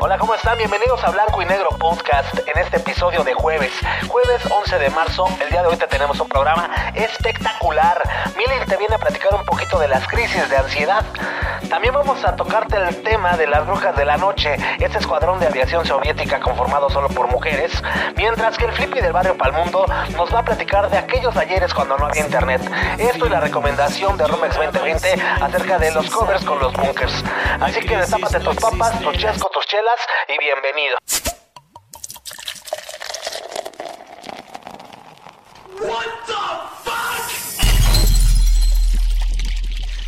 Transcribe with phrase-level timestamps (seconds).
[0.00, 0.56] Hola, ¿cómo están?
[0.56, 3.72] Bienvenidos a Blanco y Negro Podcast en este episodio de jueves.
[4.06, 8.00] Jueves 11 de marzo, el día de hoy te tenemos un programa espectacular.
[8.36, 11.04] Milen te viene a platicar un poquito de las crisis de ansiedad.
[11.68, 15.48] También vamos a tocarte el tema de las brujas de la noche, este escuadrón de
[15.48, 17.82] aviación soviética conformado solo por mujeres,
[18.16, 19.84] mientras que el Flippy del barrio Palmundo
[20.16, 22.62] nos va a platicar de aquellos ayeres cuando no había internet.
[22.98, 27.24] Esto y la recomendación de Romex 2020 acerca de los covers con los bunkers.
[27.60, 29.87] Así que destápate tus papas, tus chescos, tus chelas
[30.28, 30.98] y bienvenido.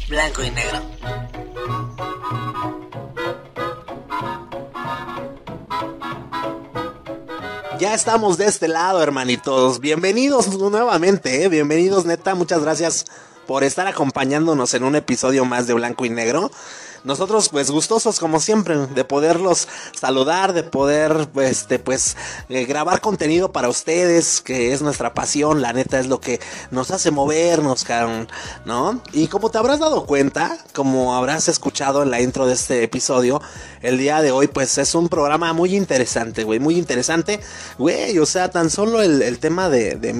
[0.08, 0.80] Blanco y negro.
[7.78, 9.80] Ya estamos de este lado, hermanitos.
[9.80, 11.48] Bienvenidos nuevamente, ¿eh?
[11.48, 12.34] bienvenidos neta.
[12.34, 13.06] Muchas gracias
[13.50, 16.52] por estar acompañándonos en un episodio más de Blanco y Negro
[17.04, 19.68] nosotros pues gustosos como siempre de poderlos
[19.98, 22.16] saludar, de poder este pues
[22.48, 26.90] eh, grabar contenido para ustedes, que es nuestra pasión, la neta es lo que nos
[26.90, 27.86] hace movernos,
[28.64, 29.00] ¿no?
[29.12, 33.40] Y como te habrás dado cuenta, como habrás escuchado en la intro de este episodio,
[33.80, 37.40] el día de hoy pues es un programa muy interesante, güey, muy interesante,
[37.78, 40.12] güey, o sea, tan solo el, tema de, de.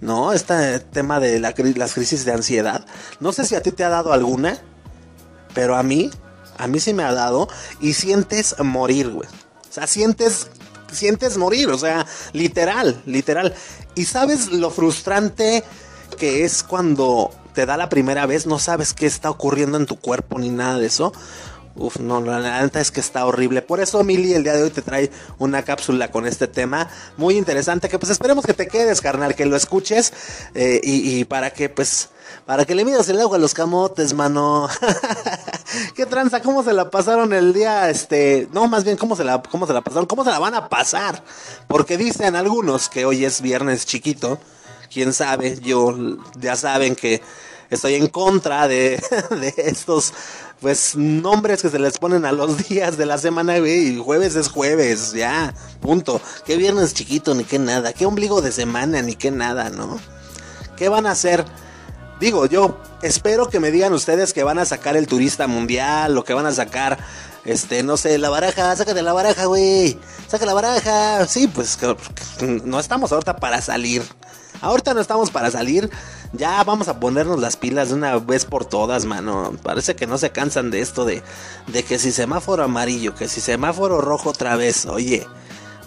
[0.00, 0.32] ¿No?
[0.32, 2.86] Este tema de la, las crisis de ansiedad.
[3.20, 4.58] No sé si a ti te ha dado alguna.
[5.54, 6.10] Pero a mí,
[6.58, 7.48] a mí sí me ha dado
[7.80, 9.28] y sientes morir, güey.
[9.28, 10.48] O sea, sientes,
[10.92, 13.54] sientes morir, o sea, literal, literal.
[13.94, 15.64] Y sabes lo frustrante
[16.18, 19.98] que es cuando te da la primera vez, no sabes qué está ocurriendo en tu
[19.98, 21.12] cuerpo ni nada de eso.
[21.76, 23.60] Uf, no, la neta es que está horrible.
[23.60, 27.36] Por eso, Mili, el día de hoy te trae una cápsula con este tema muy
[27.36, 27.88] interesante.
[27.88, 30.12] Que pues esperemos que te quedes, carnal, que lo escuches.
[30.54, 32.10] Eh, y, para que, pues,
[32.46, 34.68] para que le midas el agua a los camotes, mano.
[35.96, 36.42] ¿Qué tranza?
[36.42, 37.90] ¿Cómo se la pasaron el día?
[37.90, 40.06] Este, no, más bien, ¿cómo se la, cómo se la pasaron?
[40.06, 41.24] ¿Cómo se la van a pasar?
[41.66, 44.38] Porque dicen algunos que hoy es viernes chiquito.
[44.92, 45.92] Quién sabe, yo
[46.38, 47.20] ya saben que
[47.74, 49.00] estoy en contra de,
[49.56, 50.12] estos
[50.60, 53.98] pues nombres que se les ponen a los días de la semana, güey.
[53.98, 56.20] Jueves es jueves, ya, punto.
[56.46, 57.92] Qué viernes chiquito, ni qué nada.
[57.92, 60.00] Qué ombligo de semana, ni qué nada, ¿no?
[60.76, 61.44] ¿Qué van a hacer?
[62.18, 66.24] Digo, yo espero que me digan ustedes que van a sacar el turista mundial o
[66.24, 66.98] que van a sacar,
[67.44, 69.98] este, no sé, la baraja, sácate la baraja, güey.
[70.28, 71.26] Saca la baraja.
[71.26, 71.78] Sí, pues
[72.40, 74.02] no estamos ahorita para salir.
[74.60, 75.90] Ahorita no estamos para salir.
[76.32, 79.52] Ya vamos a ponernos las pilas de una vez por todas, mano.
[79.62, 81.22] Parece que no se cansan de esto de,
[81.66, 84.86] de que si semáforo amarillo, que si semáforo rojo otra vez.
[84.86, 85.26] Oye,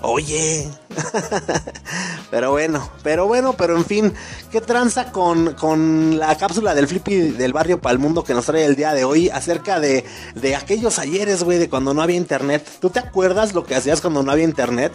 [0.02, 0.70] Oye.
[2.32, 4.14] pero bueno, pero bueno, pero en fin,
[4.52, 8.76] ¿qué tranza con, con la cápsula del Flippy del barrio Palmundo que nos trae el
[8.76, 10.06] día de hoy acerca de,
[10.36, 12.68] de aquellos ayeres, güey, de cuando no había internet?
[12.80, 14.92] ¿Tú te acuerdas lo que hacías cuando no había internet?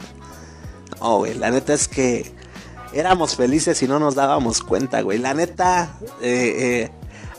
[1.00, 2.32] Oh, güey, la neta es que
[2.92, 5.18] éramos felices y no nos dábamos cuenta, güey.
[5.18, 6.90] La neta, eh, eh,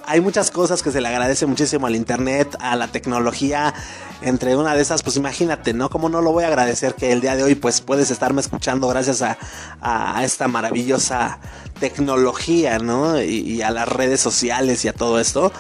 [0.06, 3.74] hay muchas cosas que se le agradece muchísimo al internet, a la tecnología.
[4.22, 5.90] Entre una de esas, pues imagínate, ¿no?
[5.90, 8.88] Como no lo voy a agradecer que el día de hoy, pues puedes estarme escuchando
[8.88, 9.38] gracias a,
[9.81, 11.40] a esta maravillosa
[11.80, 13.22] tecnología, ¿no?
[13.22, 15.52] Y, y, a las redes sociales y a todo esto.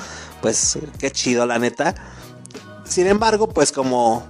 [0.41, 1.95] Pues qué chido, la neta.
[2.85, 4.27] Sin embargo, pues como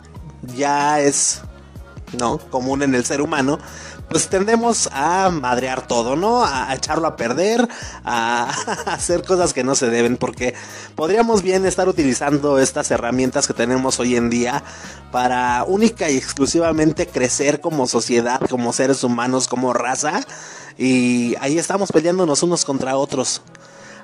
[0.56, 1.42] ya es,
[2.18, 2.38] ¿no?
[2.38, 3.60] Común en el ser humano,
[4.14, 6.46] pues tendemos a madrear todo, ¿no?
[6.46, 7.68] A, echarlo a perder,
[8.06, 8.48] a,
[8.86, 10.54] hacer cosas que no se deben, porque
[10.94, 14.64] podríamos bien estar utilizando estas herramientas que tenemos hoy en día
[15.12, 20.22] para única y exclusivamente crecer como sociedad, como seres humanos, como raza,
[20.78, 23.42] y ahí estamos peleándonos unos contra otros.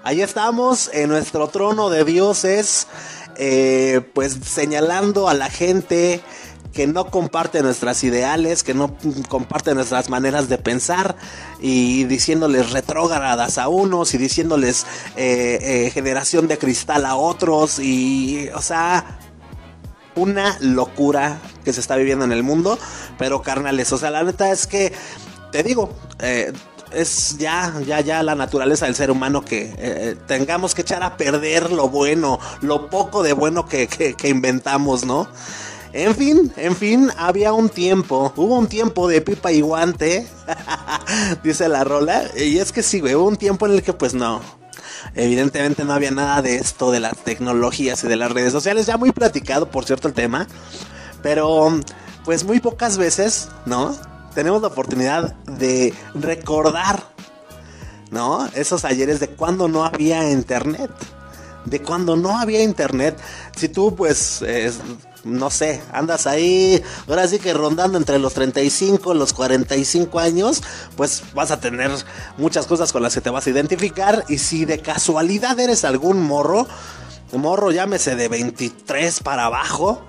[0.03, 2.87] Ahí estamos en nuestro trono de dioses,
[3.35, 6.23] eh, pues señalando a la gente,
[6.73, 8.95] que no comparte nuestras ideales, que no
[9.27, 11.15] comparte nuestras maneras de pensar
[11.59, 14.85] y diciéndoles retrógradas a unos y diciéndoles
[15.15, 19.19] eh, eh, generación de cristal a otros y, o sea,
[20.15, 22.77] una locura que se está viviendo en el mundo,
[23.17, 24.93] pero carnales, o sea, la neta es que,
[25.51, 25.89] te digo,
[26.19, 26.53] eh,
[26.91, 31.71] es ya, ya, ya la naturaleza del ser humano que tengamos que echar a perder
[31.71, 35.27] lo bueno, lo poco de bueno que, que inventamos, ¿no?
[35.91, 40.27] En fin, en fin, había un tiempo, hubo un tiempo de pipa y guante,
[41.43, 44.39] dice la rola, y es que sí, hubo un tiempo en el que pues no,
[45.15, 48.97] evidentemente no había nada de esto de las tecnologías y de las redes sociales, ya
[48.97, 50.47] muy platicado, por cierto, el tema,
[51.23, 51.79] pero
[52.23, 53.97] pues muy pocas veces, ¿no?
[54.35, 57.03] Tenemos la oportunidad de recordar,
[58.11, 58.47] ¿no?
[58.53, 60.91] Esos ayeres de cuando no había internet
[61.65, 63.17] de cuando no había internet.
[63.55, 64.41] Si tú pues
[65.23, 70.61] no sé, andas ahí, ahora sí que rondando entre los 35 y los 45 años,
[70.95, 71.91] pues vas a tener
[72.37, 74.23] muchas cosas con las que te vas a identificar.
[74.29, 76.67] Y si de casualidad eres algún morro,
[77.33, 80.01] morro llámese de 23 para abajo,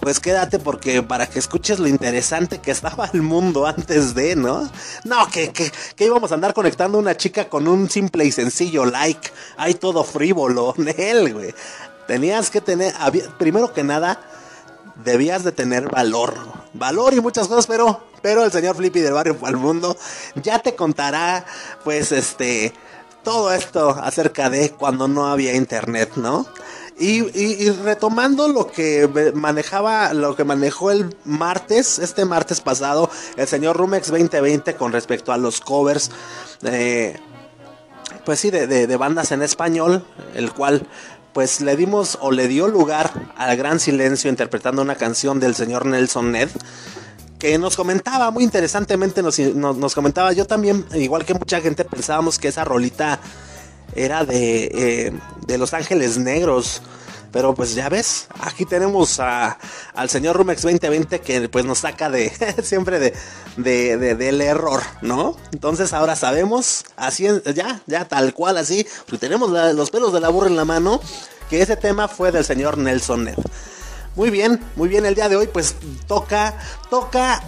[0.00, 4.70] pues quédate porque para que escuches lo interesante que estaba el mundo antes de, ¿no?
[5.04, 8.84] No, que, que, que íbamos a andar conectando una chica con un simple y sencillo
[8.84, 9.30] like.
[9.56, 11.54] Hay todo frívolo en él, güey.
[12.06, 12.94] Tenías que tener,
[13.36, 14.20] primero que nada,
[15.04, 16.34] debías de tener valor.
[16.72, 19.96] Valor y muchas cosas, pero, pero el señor Flippy del barrio el mundo
[20.42, 21.44] ya te contará,
[21.84, 22.72] pues, este,
[23.22, 26.46] todo esto acerca de cuando no había internet, ¿no?
[26.98, 33.76] Y, retomando lo que manejaba, lo que manejó el martes, este martes pasado, el señor
[33.76, 36.10] Rumex 2020 con respecto a los covers,
[36.62, 37.18] eh,
[38.24, 40.86] pues sí, de, de, bandas en español, el cual
[41.36, 45.84] pues le dimos o le dio lugar al gran silencio interpretando una canción del señor
[45.84, 46.48] Nelson Ned
[47.38, 52.38] que nos comentaba muy interesantemente, nos, nos, comentaba, yo también, igual que mucha gente, pensábamos
[52.38, 53.20] que esa rolita
[53.94, 55.12] era de, eh,
[55.46, 56.80] de Los Ángeles Negros.
[57.32, 62.30] Pero pues ya ves, aquí tenemos al señor Rumex 2020 que pues nos saca de
[62.62, 63.14] siempre de,
[63.56, 65.36] de, del error, ¿no?
[65.52, 70.28] Entonces ahora sabemos, así ya, ya tal cual así, pues tenemos los pelos de la
[70.28, 71.00] burra en la mano,
[71.50, 73.36] que ese tema fue del señor Nelson Ned.
[74.14, 75.74] Muy bien, muy bien, el día de hoy pues
[76.06, 76.58] toca,
[76.88, 77.42] toca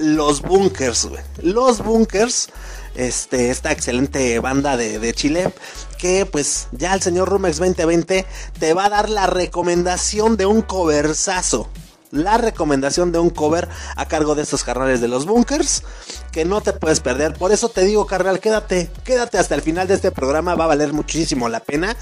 [0.00, 1.08] los bunkers,
[1.42, 2.48] Los bunkers
[2.94, 5.52] este, esta excelente banda de, Chile,
[6.00, 8.24] que pues ya el señor Rumex 2020
[8.58, 11.68] te va a dar la recomendación de un coversazo.
[12.10, 15.84] La recomendación de un cover a cargo de estos carnales de los bunkers
[16.32, 17.34] que no te puedes perder.
[17.34, 20.68] Por eso te digo, carnal, quédate, quédate hasta el final de este programa, va a
[20.68, 21.96] valer muchísimo la pena.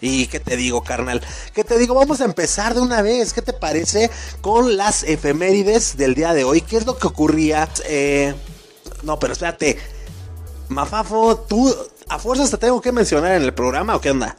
[0.00, 1.22] Y qué te digo, carnal,
[1.54, 3.32] qué te digo, vamos a empezar de una vez.
[3.32, 4.10] ¿Qué te parece
[4.40, 6.62] con las efemérides del día de hoy?
[6.62, 7.68] ¿Qué es lo que ocurría?
[7.84, 8.34] Eh,
[9.04, 9.78] no, pero espérate,
[10.68, 11.72] Mafafo, tú
[12.08, 14.36] a fuerzas te tengo que mencionar en el programa o qué onda?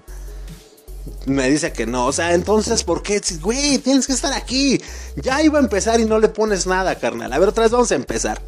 [1.26, 3.22] Me dice que no, o sea, entonces, ¿por qué?
[3.42, 4.82] Güey, tienes que estar aquí.
[5.16, 7.32] Ya iba a empezar y no le pones nada, carnal.
[7.32, 8.42] A ver, otra vez vamos a empezar.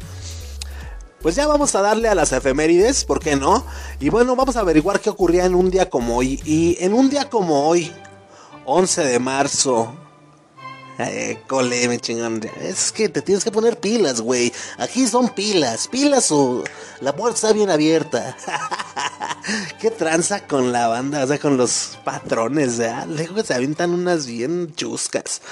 [1.20, 3.64] Pues ya vamos a darle a las efemérides, ¿por qué no?
[3.98, 6.40] Y bueno, vamos a averiguar qué ocurría en un día como hoy.
[6.44, 7.92] Y en un día como hoy,
[8.64, 9.94] 11 de marzo
[10.98, 12.00] eh, cole.
[12.60, 14.52] Es que te tienes que poner pilas, güey.
[14.78, 15.88] Aquí son pilas.
[15.88, 16.64] Pilas o
[17.00, 18.36] la puerta está bien abierta.
[19.80, 21.22] ¿Qué tranza con la banda?
[21.22, 22.94] O sea, con los patrones, ¿eh?
[23.08, 25.42] Luego se avientan unas bien chuscas.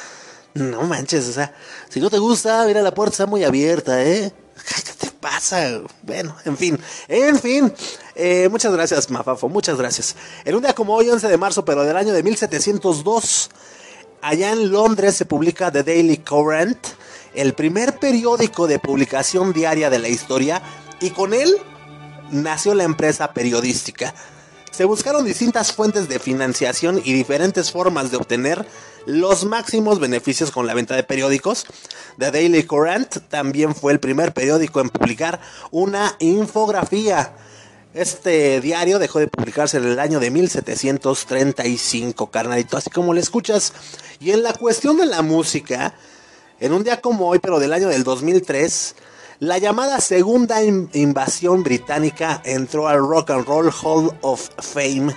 [0.55, 1.55] No manches, o sea,
[1.91, 4.33] si no te gusta, mira, la puerta está muy abierta, ¿eh?
[4.67, 5.83] ¿Qué te pasa?
[6.03, 6.79] Bueno, en fin,
[7.09, 7.73] en fin.
[8.15, 10.17] Eh, muchas gracias, Mafafo, muchas gracias.
[10.45, 13.51] En un día como hoy, 11 de marzo, pero del año de 1702,
[14.23, 16.79] allá en Londres se publica The Daily Current,
[17.35, 20.63] el primer periódico de publicación diaria de la historia,
[21.01, 21.59] y con él
[22.31, 24.15] nació la empresa periodística.
[24.71, 28.67] Se buscaron distintas fuentes de financiación y diferentes formas de obtener
[29.07, 31.67] los máximos beneficios con la venta de periódicos.
[32.19, 35.41] The Daily Current también fue el primer periódico en publicar
[35.71, 37.35] una infografía
[37.95, 43.73] este diario dejó de publicarse en el año de 1735, carnalito, así como le escuchas.
[44.19, 45.95] Y en la cuestión de la música,
[46.59, 48.97] en un día como hoy, pero del año del 2003,
[49.41, 55.15] la llamada segunda invasión británica entró al Rock and Roll Hall of Fame.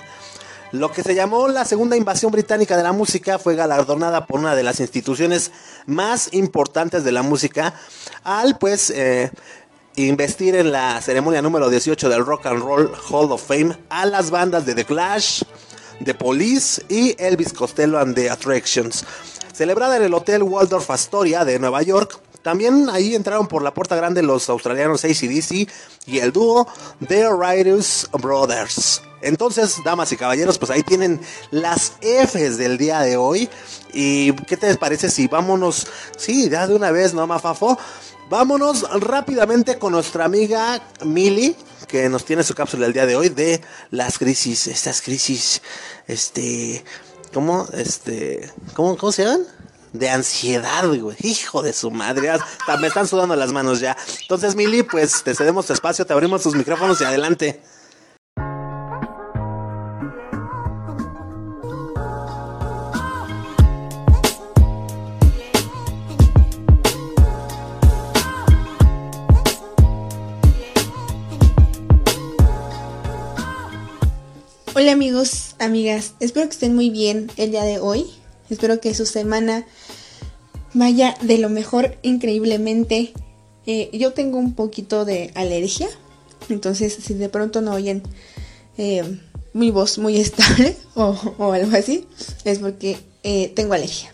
[0.72, 4.54] Lo que se llamó la segunda invasión británica de la música fue galardonada por una
[4.54, 5.50] de las instituciones
[5.86, 7.74] más importantes de la música
[8.22, 9.30] al pues eh,
[9.96, 14.30] investir en la ceremonia número 18 del Rock and Roll Hall of Fame a las
[14.30, 15.42] bandas de The Clash,
[16.04, 19.04] The Police y Elvis Costello and the Attractions.
[19.52, 23.94] Celebrada en el Hotel Waldorf Astoria de Nueva York, también ahí entraron por la puerta
[23.94, 25.68] grande los australianos ACDC
[26.06, 26.66] y el dúo
[27.06, 29.02] The Riders Brothers.
[29.20, 33.50] Entonces, damas y caballeros, pues ahí tienen las Fs del día de hoy.
[33.92, 35.88] ¿Y qué te parece si vámonos?
[36.16, 37.78] Sí, ya de una vez, ¿no, Mafafo?
[38.30, 41.54] Vámonos rápidamente con nuestra amiga Mili,
[41.86, 45.60] que nos tiene su cápsula el día de hoy de las crisis, estas crisis,
[46.06, 46.82] este,
[47.34, 49.57] ¿cómo, este, cómo, cómo se llaman?
[49.92, 51.16] De ansiedad, güey.
[51.20, 52.30] Hijo de su madre.
[52.80, 53.96] Me están sudando las manos ya.
[54.22, 57.62] Entonces, Mili, pues te cedemos tu espacio, te abrimos tus micrófonos y adelante.
[74.74, 78.06] Hola amigos, amigas, espero que estén muy bien el día de hoy.
[78.50, 79.66] Espero que su semana
[80.74, 83.12] Vaya, de lo mejor, increíblemente.
[83.66, 85.88] Eh, yo tengo un poquito de alergia.
[86.48, 88.02] Entonces, si de pronto no oyen
[88.76, 89.18] eh,
[89.52, 92.06] mi voz muy estable o, algo así,
[92.44, 94.12] es porque eh, tengo alergia.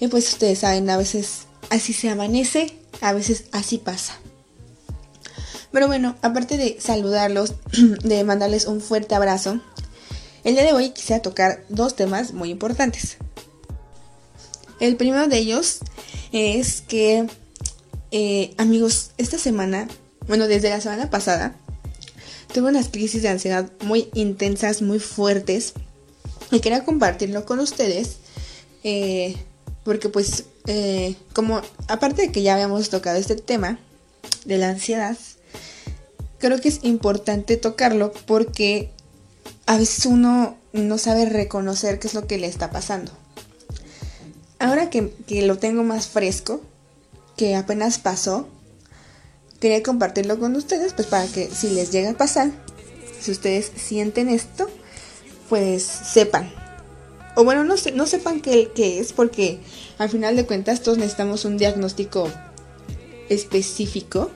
[0.00, 4.18] Y pues ustedes saben, a veces así se amanece, a veces así pasa.
[5.72, 7.54] Pero bueno, aparte de saludarlos,
[8.02, 9.60] de mandarles un fuerte abrazo,
[10.46, 13.16] el día de hoy quisiera tocar dos temas muy importantes.
[14.78, 15.80] El primero de ellos
[16.30, 17.26] es que,
[18.12, 19.88] eh, amigos, esta semana,
[20.28, 21.56] bueno, desde la semana pasada,
[22.54, 25.72] tuve unas crisis de ansiedad muy intensas, muy fuertes,
[26.52, 28.18] y quería compartirlo con ustedes,
[28.84, 29.34] eh,
[29.82, 33.80] porque pues, eh, como, aparte de que ya habíamos tocado este tema
[34.44, 35.18] de la ansiedad,
[36.38, 38.92] creo que es importante tocarlo porque
[39.66, 43.12] a veces uno no sabe reconocer qué es lo que le está pasando.
[44.58, 45.12] Ahora que,
[45.42, 46.60] lo tengo más fresco,
[47.36, 48.48] que apenas pasó,
[49.60, 52.50] quería compartirlo con ustedes, pues para que si les llega a pasar,
[53.20, 54.70] si ustedes sienten esto,
[55.48, 56.50] pues sepan.
[57.34, 59.60] O bueno, no, no sepan qué, qué es, porque
[59.98, 62.30] al final de cuentas todos necesitamos un diagnóstico
[63.28, 64.30] específico.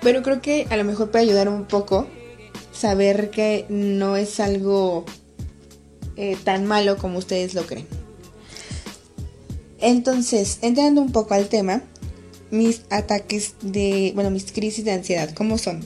[0.00, 2.06] Pero creo que a lo mejor puede ayudar un poco
[2.74, 5.04] saber que no es algo
[6.16, 7.86] eh, tan malo como ustedes lo creen.
[9.80, 11.82] Entonces, entrando un poco al tema,
[12.50, 15.84] mis ataques de, bueno, mis crisis de ansiedad, ¿cómo son?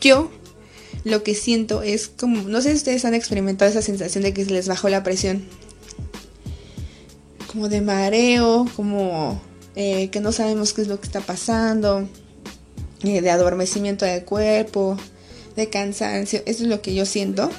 [0.00, 0.30] Yo
[1.04, 4.44] lo que siento es como, no sé si ustedes han experimentado esa sensación de que
[4.44, 5.44] se les bajó la presión.
[7.46, 9.40] Como de mareo, como
[9.76, 12.08] eh, que no sabemos qué es lo que está pasando,
[13.12, 14.96] de adormecimiento del cuerpo,
[15.56, 17.50] de cansancio, eso es lo que yo siento,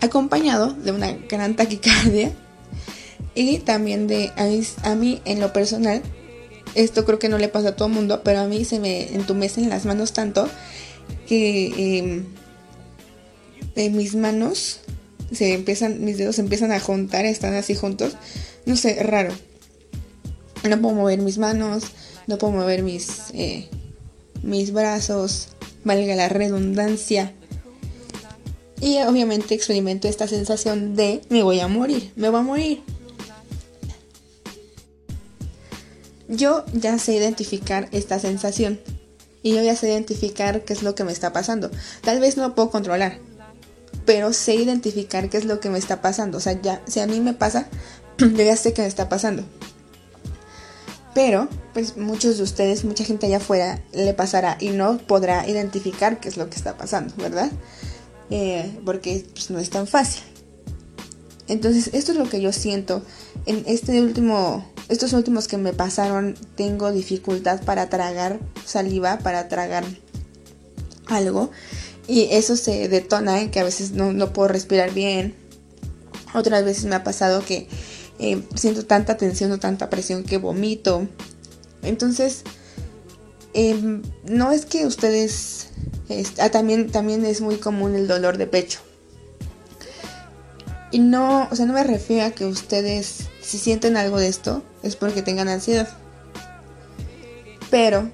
[0.00, 2.32] acompañado de una gran taquicardia
[3.34, 6.02] y también de a mí, en lo personal,
[6.74, 9.14] esto creo que no le pasa a todo el mundo, pero a mí se me
[9.14, 10.48] entumecen las manos tanto
[11.26, 11.98] que
[13.76, 14.80] em, mis manos
[15.32, 18.16] se empiezan, mis dedos se empiezan a juntar, están así juntos.
[18.66, 19.32] No sé, raro.
[20.68, 21.84] No puedo mover mis manos,
[22.26, 23.68] no puedo mover mis, eh,
[24.44, 25.48] mis brazos,
[25.84, 27.32] valga la redundancia.
[28.80, 32.82] Y obviamente experimento esta sensación de me voy a morir, me voy a morir.
[36.28, 38.80] Yo ya sé identificar esta sensación
[39.42, 41.70] y yo ya sé identificar qué es lo que me está pasando.
[42.02, 43.18] Tal vez no lo puedo controlar,
[44.04, 46.38] pero sé identificar qué es lo que me está pasando.
[46.38, 47.68] O sea, ya, si a mí me pasa,
[48.18, 49.44] yo ya sé qué me está pasando.
[51.14, 56.18] Pero, pues muchos de ustedes, mucha gente allá afuera le pasará y no podrá identificar
[56.18, 57.50] qué es lo que está pasando, ¿verdad?
[58.30, 60.22] Eh, porque pues, no es tan fácil.
[61.46, 63.02] Entonces, esto es lo que yo siento.
[63.46, 69.84] En este último estos últimos que me pasaron tengo dificultad para tragar saliva, para tragar
[71.06, 71.50] algo.
[72.06, 75.34] Y eso se detona en que a veces no, puedo respirar bien.
[76.34, 77.66] Otras veces me ha pasado que
[78.18, 81.08] eh, siento tanta tensión o tanta presión que vomito.
[81.82, 82.42] Entonces,
[83.52, 85.68] em, no es que ustedes...
[86.38, 88.80] Ah, también, también es muy común el dolor de pecho.
[90.90, 94.62] Y no, o sea, no me refiero a que ustedes, si sienten algo de esto,
[94.82, 95.88] es porque tengan ansiedad.
[97.70, 98.10] Pero,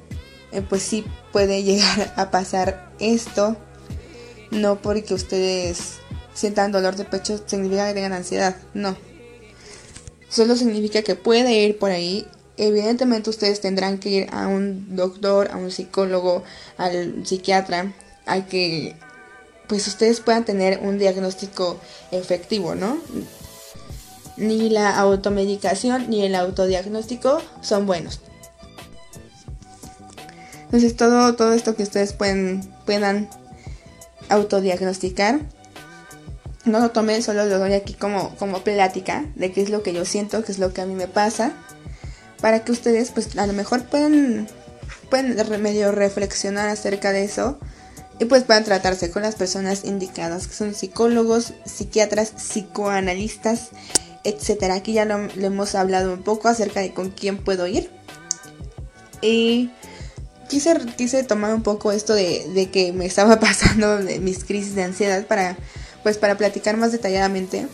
[0.52, 3.56] eh, pues sí puede llegar a pasar esto.
[4.50, 5.98] No porque ustedes
[6.32, 8.56] sientan dolor de pecho significa que tengan ansiedad.
[8.72, 8.96] No.
[10.30, 12.26] Solo significa que puede ir por ahí.
[12.56, 16.44] Evidentemente ustedes tendrán que ir a un doctor, a un psicólogo,
[16.78, 17.92] al psiquiatra,
[18.26, 18.96] a que
[19.66, 21.78] pues ustedes puedan tener un diagnóstico
[22.10, 22.98] efectivo, ¿no?
[24.36, 28.20] Ni la automedicación ni el autodiagnóstico son buenos.
[30.64, 33.28] Entonces todo, todo esto que ustedes pueden, puedan
[34.28, 35.40] autodiagnosticar,
[36.64, 39.92] no lo tomen, solo lo doy aquí como, como plática de qué es lo que
[39.92, 41.52] yo siento, qué es lo que a mí me pasa,
[42.40, 44.48] para que ustedes pues a lo mejor puedan,
[45.08, 47.58] pueden medio reflexionar acerca de eso
[48.20, 53.70] y pues puedan tratarse con las personas indicadas, que son psicólogos, psiquiatras, psicoanalistas,
[54.24, 54.74] etcétera.
[54.74, 57.90] Aquí ya lo, hemos hablado un poco acerca de con quién puedo ir.
[59.22, 59.70] Y
[60.50, 64.82] quise, quise tomar un poco esto de, que me estaba pasando de mis crisis de
[64.82, 65.56] ansiedad para
[66.02, 67.66] pues para platicar más detalladamente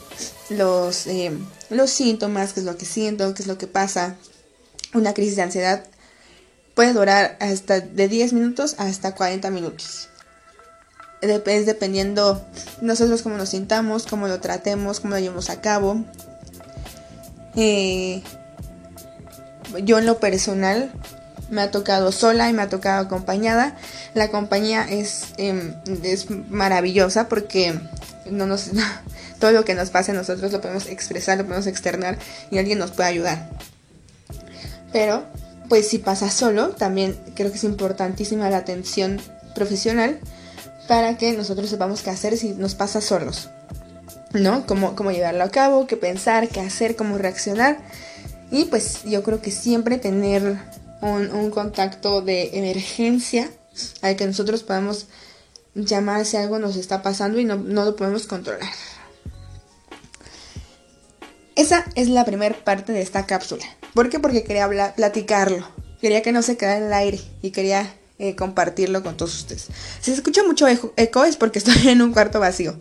[0.51, 1.33] los, eh,
[1.71, 4.17] los síntomas, qué es lo que siento, qué es lo que pasa.
[4.95, 5.85] Una crisis de ansiedad
[6.75, 10.09] puede durar hasta de 10 minutos hasta 40 minutos
[11.21, 12.45] es dependiendo
[12.81, 16.05] nosotros cómo nos sintamos, cómo lo tratemos, cómo lo llevemos a cabo.
[17.57, 18.23] Eh,
[19.83, 20.93] yo en lo personal
[21.51, 23.77] me ha tocado sola y me ha tocado acompañada.
[24.15, 27.79] La compañía es, em, es maravillosa porque
[28.31, 28.71] no nos,
[29.41, 32.19] todo lo que nos pase a nosotros lo podemos expresar, lo podemos externar
[32.51, 33.49] y alguien nos puede ayudar.
[34.93, 35.25] Pero,
[35.69, 39.21] pues si pasa solo, también creo que es importantísima la atención
[39.55, 40.19] profesional
[40.87, 43.51] para que nosotros sepamos qué hacer si nos pasa solos.
[44.33, 44.67] ¿No?
[44.67, 47.79] Cómo, cómo llevarlo a cabo, qué pensar, qué hacer, cómo reaccionar.
[48.51, 50.59] Y pues yo creo que siempre tener
[51.01, 53.51] un, contacto de emergencia
[54.03, 55.07] al que nosotros podamos
[55.75, 58.71] llamar si algo nos está pasando y no, lo podemos controlar.
[61.55, 63.65] Esa es la primera parte de esta cápsula.
[63.95, 64.19] ¿Por qué?
[64.21, 65.67] Porque quería hablar, platicarlo.
[66.01, 69.69] Quería que no se quedara en el aire y quería eh, compartirlo con todos ustedes.
[70.01, 72.79] Si se escucha mucho eco, es porque estoy en un cuarto vacío.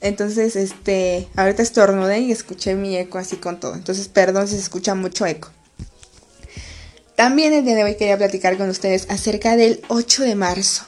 [0.00, 3.74] Entonces, este, ahorita estornudé y escuché mi eco así con todo.
[3.74, 5.50] Entonces, perdón si se escucha mucho eco.
[7.20, 10.86] También el día de hoy quería platicar con ustedes acerca del 8 de marzo.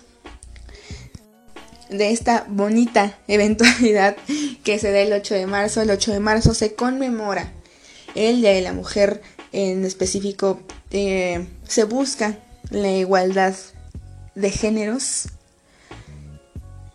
[1.90, 4.16] De esta bonita eventualidad
[4.64, 5.82] que se da el 8 de marzo.
[5.82, 7.52] El 8 de marzo se conmemora
[8.14, 9.20] el Día de la Mujer.
[9.52, 10.58] En específico,
[10.90, 12.38] eh, se busca
[12.70, 13.54] la igualdad
[14.34, 15.28] de géneros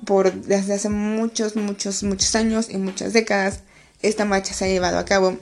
[0.04, 3.60] por desde hace muchos, muchos, muchos años y muchas décadas.
[4.02, 5.38] Esta marcha se ha llevado a cabo.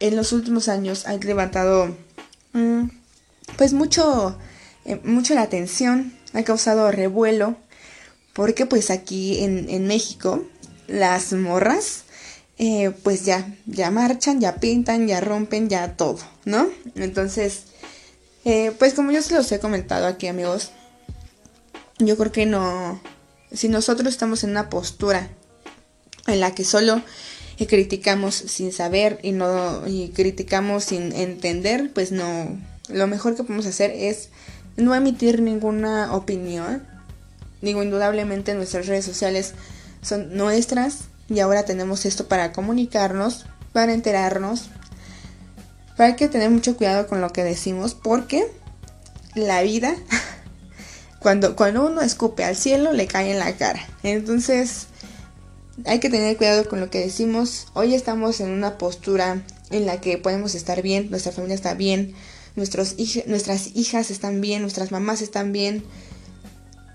[0.00, 1.94] En los últimos años ha levantado
[3.56, 4.36] pues mucho,
[4.84, 7.56] eh, mucho la atención, ha causado revuelo,
[8.32, 10.44] porque pues aquí en, México
[10.88, 12.04] las morras
[12.58, 16.68] eh, pues ya, ya marchan, ya pintan, ya rompen, ya todo, ¿no?
[16.94, 17.64] Entonces,
[18.44, 20.70] eh, pues como yo se los he comentado aquí amigos,
[21.98, 23.00] yo creo que no,
[23.52, 25.30] si nosotros estamos en una postura
[26.26, 27.02] en la que solo
[27.64, 33.66] criticamos sin saber y no y criticamos sin entender, pues no lo mejor que podemos
[33.66, 34.28] hacer es
[34.76, 36.86] no emitir ninguna opinión.
[37.62, 39.54] Digo, indudablemente nuestras redes sociales
[40.02, 44.68] son nuestras y ahora tenemos esto para comunicarnos, para enterarnos,
[45.96, 48.46] para que tener mucho cuidado con lo que decimos porque
[49.34, 49.94] la vida,
[51.18, 53.84] cuando, cuando uno escupe al cielo, le cae en la cara.
[54.02, 54.86] Entonces,
[55.84, 57.66] hay que tener cuidado con lo que decimos.
[57.74, 62.14] Hoy estamos en una postura en la que podemos estar bien, nuestra familia está bien,
[62.56, 65.84] nuestros nuestras hijas están bien, nuestras mamás están bien,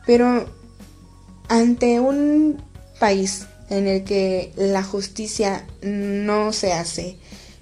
[0.05, 0.49] pero
[1.47, 2.61] ante un
[2.99, 7.17] país en el que la justicia no se hace,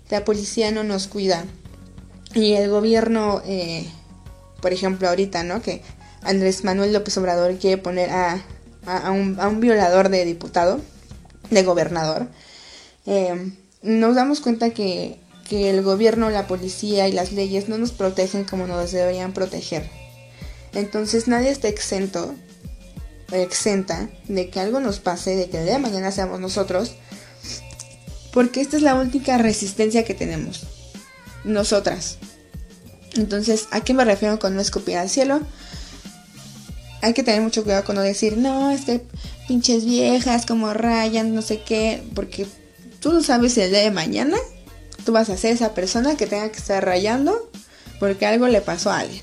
[0.09, 1.45] la policía no nos cuida
[2.33, 3.87] y el gobierno, eh,
[4.61, 5.61] por ejemplo, ahorita, ¿no?
[5.61, 5.81] Que
[6.21, 8.41] Andrés Manuel López Obrador quiere poner a,
[8.85, 10.79] a, un, violador de diputado,
[11.49, 12.27] de gobernador,
[13.05, 17.91] eh, nos damos cuenta que que el gobierno, la policía y las leyes no nos
[17.91, 19.89] protegen como nos deberían proteger.
[20.73, 22.35] Entonces nadie está exento,
[23.31, 26.93] exenta de que algo nos pase, de que el día de mañana seamos nosotros,
[28.31, 30.67] porque esta es la única resistencia que tenemos,
[31.43, 32.19] nosotras.
[33.15, 35.41] Entonces, ¿a qué me refiero con no escupir al cielo?
[37.01, 39.03] Hay que tener mucho cuidado con no decir, no, este
[39.47, 42.45] pinches viejas como rayan, no sé qué, porque
[42.99, 44.37] tú no sabes el día de mañana
[45.05, 47.49] tú vas a ser esa persona que tenga que estar rayando
[47.99, 49.21] porque algo le pasó a alguien.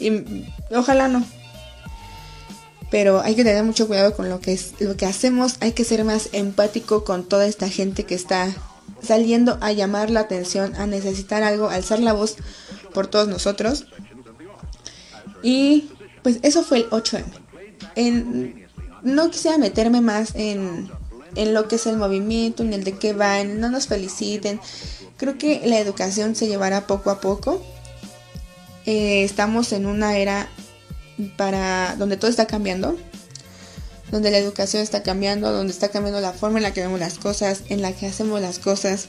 [0.00, 1.24] Y ojalá no.
[2.90, 5.56] Pero hay que tener mucho cuidado con lo que, es, lo que hacemos.
[5.60, 8.48] Hay que ser más empático con toda esta gente que está
[9.02, 12.36] saliendo a llamar la atención, a necesitar algo, a alzar la voz
[12.92, 13.86] por todos nosotros.
[15.42, 15.90] Y
[16.22, 17.24] pues eso fue el 8M.
[17.96, 18.66] En,
[19.02, 20.90] no quisiera meterme más en
[21.36, 24.60] en lo que es el movimiento, en el de qué van, no nos feliciten.
[25.16, 27.62] Creo que la educación se llevará poco a poco.
[28.86, 30.48] Eh, estamos en una era
[31.36, 32.96] para donde todo está cambiando,
[34.10, 37.18] donde la educación está cambiando, donde está cambiando la forma en la que vemos las
[37.18, 39.08] cosas, en la que hacemos las cosas.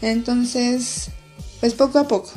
[0.00, 1.08] Entonces,
[1.60, 2.30] pues poco a poco.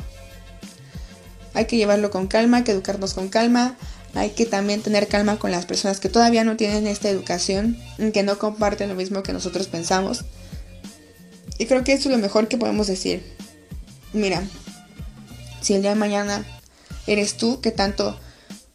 [1.54, 3.76] Hay que llevarlo con calma, hay que educarnos con calma,
[4.14, 7.78] hay que también tener calma con las personas que todavía no tienen esta educación,
[8.12, 10.24] que no comparten lo mismo que nosotros pensamos.
[11.58, 13.22] Y creo que eso es lo mejor que podemos decir.
[14.12, 14.42] Mira,
[15.62, 16.44] si el día de mañana
[17.06, 18.18] eres tú que tanto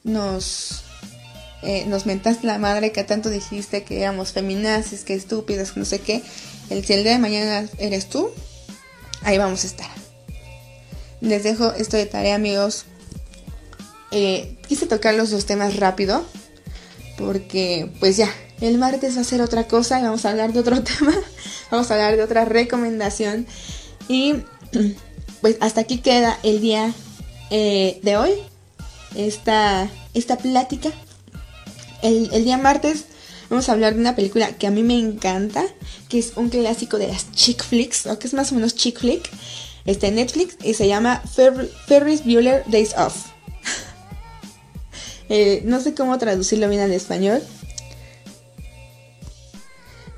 [0.04, 0.84] nos,
[1.62, 6.00] eh, nos mentaste la madre, que tanto dijiste que éramos feminazis, que estúpidas, no sé
[6.00, 6.24] qué,
[6.70, 8.32] el, si el día de mañana eres tú,
[9.22, 9.90] ahí vamos a estar.
[11.22, 12.86] Les dejo esto de tarea, amigos.
[14.12, 16.26] Eh, quise tocar los dos temas rápido
[17.18, 18.30] porque pues ya,
[18.62, 21.14] el martes va a ser otra cosa y vamos a hablar de otro tema,
[21.72, 23.48] vamos a hablar de otra recomendación
[24.08, 24.36] Y
[25.42, 26.94] pues hasta aquí queda el día
[27.50, 28.32] eh, de hoy.
[29.16, 30.92] Esta, esta plática.
[32.02, 33.06] El, día martes
[33.50, 35.64] vamos a hablar de una película que a mí me encanta,
[36.10, 39.00] que es un clásico de las chick flicks, o que es más o menos chick
[39.00, 39.28] flick.
[39.86, 43.16] Está en Netflix y se llama Fer- Ferris Bueller Days Off.
[45.30, 47.42] Eh, no sé cómo traducirlo bien al español.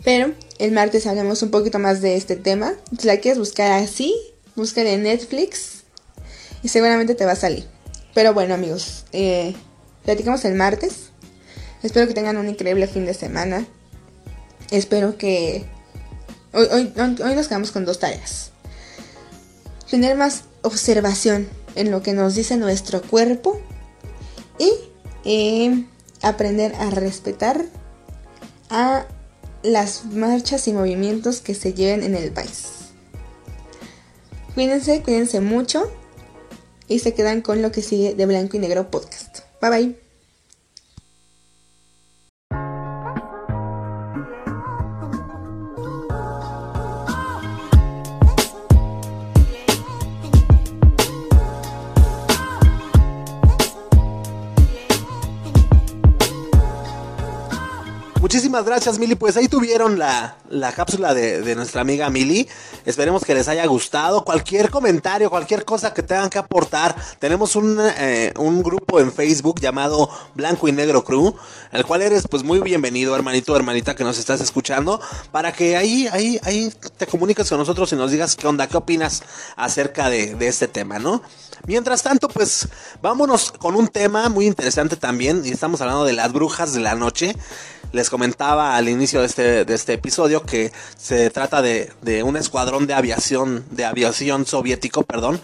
[0.04, 2.74] Pero el martes hablamos un poquito más de este tema.
[2.98, 4.16] Si la quieres buscar así,
[4.56, 5.84] búscala en Netflix
[6.64, 7.66] y seguramente te va a salir.
[8.14, 9.56] Pero bueno amigos, eh,
[10.04, 11.10] platicamos el martes.
[11.84, 13.66] Espero que tengan un increíble fin de semana.
[14.72, 15.66] Espero que...
[16.52, 18.52] Hoy, hoy, hoy nos quedamos con dos tareas.
[19.90, 23.62] Tener más observación en lo que nos dice nuestro cuerpo
[24.58, 24.72] y
[26.22, 27.66] aprender a respetar
[28.70, 29.06] a
[29.64, 32.90] las marchas y movimientos que se lleven en el país.
[34.56, 35.92] Cuídense, cuídense mucho
[36.88, 39.40] y se quedan con lo que sigue de Blanco y Negro Podcast.
[39.62, 40.09] Bye bye.
[58.66, 59.16] Gracias, Mili.
[59.16, 62.48] Pues ahí tuvieron la, la cápsula de, de nuestra amiga Mili.
[62.86, 64.24] Esperemos que les haya gustado.
[64.24, 66.96] Cualquier comentario, cualquier cosa que tengan que aportar.
[67.20, 71.36] Tenemos un, eh, un grupo en Facebook llamado Blanco y Negro Crew,
[71.72, 76.08] al cual eres pues muy bienvenido, hermanito, hermanita, que nos estás escuchando, para que ahí,
[76.12, 79.24] ahí, ahí te comuniques con nosotros y nos digas qué onda, qué opinas
[79.56, 81.22] acerca de, de este tema, ¿no?
[81.68, 82.70] Mientras tanto, pues
[83.02, 86.96] vámonos con un tema muy interesante también, y estamos hablando de las brujas de la
[86.96, 87.36] noche.
[87.92, 92.38] Les comentaba al inicio de este, de este episodio que se trata de, de un
[92.38, 95.42] escuadrón de aviación, de aviación soviético, perdón,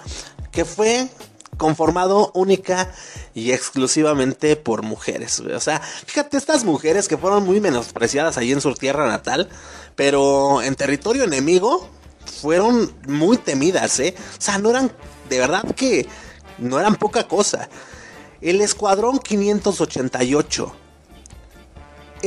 [0.51, 1.09] que fue
[1.57, 2.91] conformado única
[3.33, 5.39] y exclusivamente por mujeres.
[5.39, 9.49] O sea, fíjate, estas mujeres que fueron muy menospreciadas allí en su tierra natal,
[9.95, 11.89] pero en territorio enemigo
[12.41, 14.15] fueron muy temidas, ¿eh?
[14.37, 14.91] O sea, no eran,
[15.29, 16.07] de verdad que
[16.57, 17.69] no eran poca cosa.
[18.41, 20.84] El escuadrón 588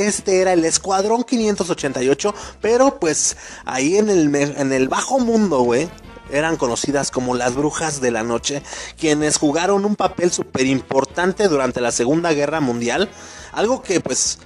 [0.07, 5.89] este era el Escuadrón 588, pero pues ahí en el, en el bajo mundo, güey,
[6.31, 8.63] eran conocidas como las brujas de la noche,
[8.99, 13.09] quienes jugaron un papel súper importante durante la Segunda Guerra Mundial,
[13.53, 14.39] algo que pues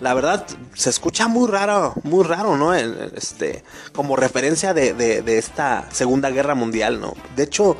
[0.00, 2.74] la verdad se escucha muy raro, muy raro, ¿no?
[2.74, 7.14] Este, como referencia de, de, de esta Segunda Guerra Mundial, ¿no?
[7.34, 7.76] De hecho,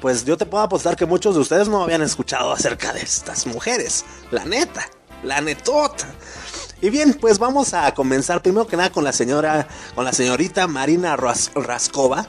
[0.00, 3.46] pues yo te puedo apostar que muchos de ustedes no habían escuchado acerca de estas
[3.46, 4.88] mujeres, la neta,
[5.24, 6.06] la netota.
[6.80, 10.66] Y bien, pues vamos a comenzar primero que nada con la señora, con la señorita
[10.66, 12.26] Marina Ras Raskova.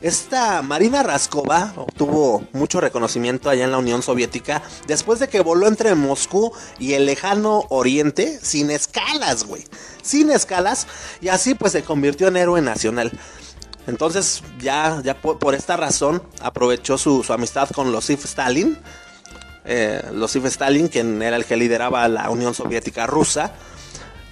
[0.00, 5.68] Esta Marina Raskova obtuvo mucho reconocimiento allá en la Unión Soviética después de que voló
[5.68, 9.66] entre Moscú y el lejano Oriente sin escalas, güey.
[10.02, 10.86] Sin escalas
[11.20, 13.12] y así pues se convirtió en héroe nacional.
[13.86, 18.78] Entonces ya, ya por, esta razón aprovechó su, su amistad con Losif Stalin.
[19.64, 23.52] Eh, Losif Stalin, quien era el que lideraba la Unión Soviética rusa.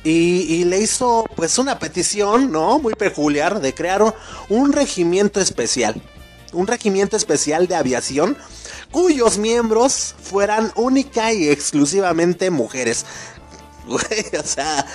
[0.05, 2.79] Y, le hizo pues una petición, ¿no?
[2.79, 4.03] Muy peculiar de crear
[4.49, 6.01] un, regimiento especial.
[6.53, 8.37] Un regimiento especial de aviación
[8.91, 13.05] cuyos miembros fueran única y exclusivamente mujeres.
[13.89, 13.99] O
[14.45, 14.87] sea,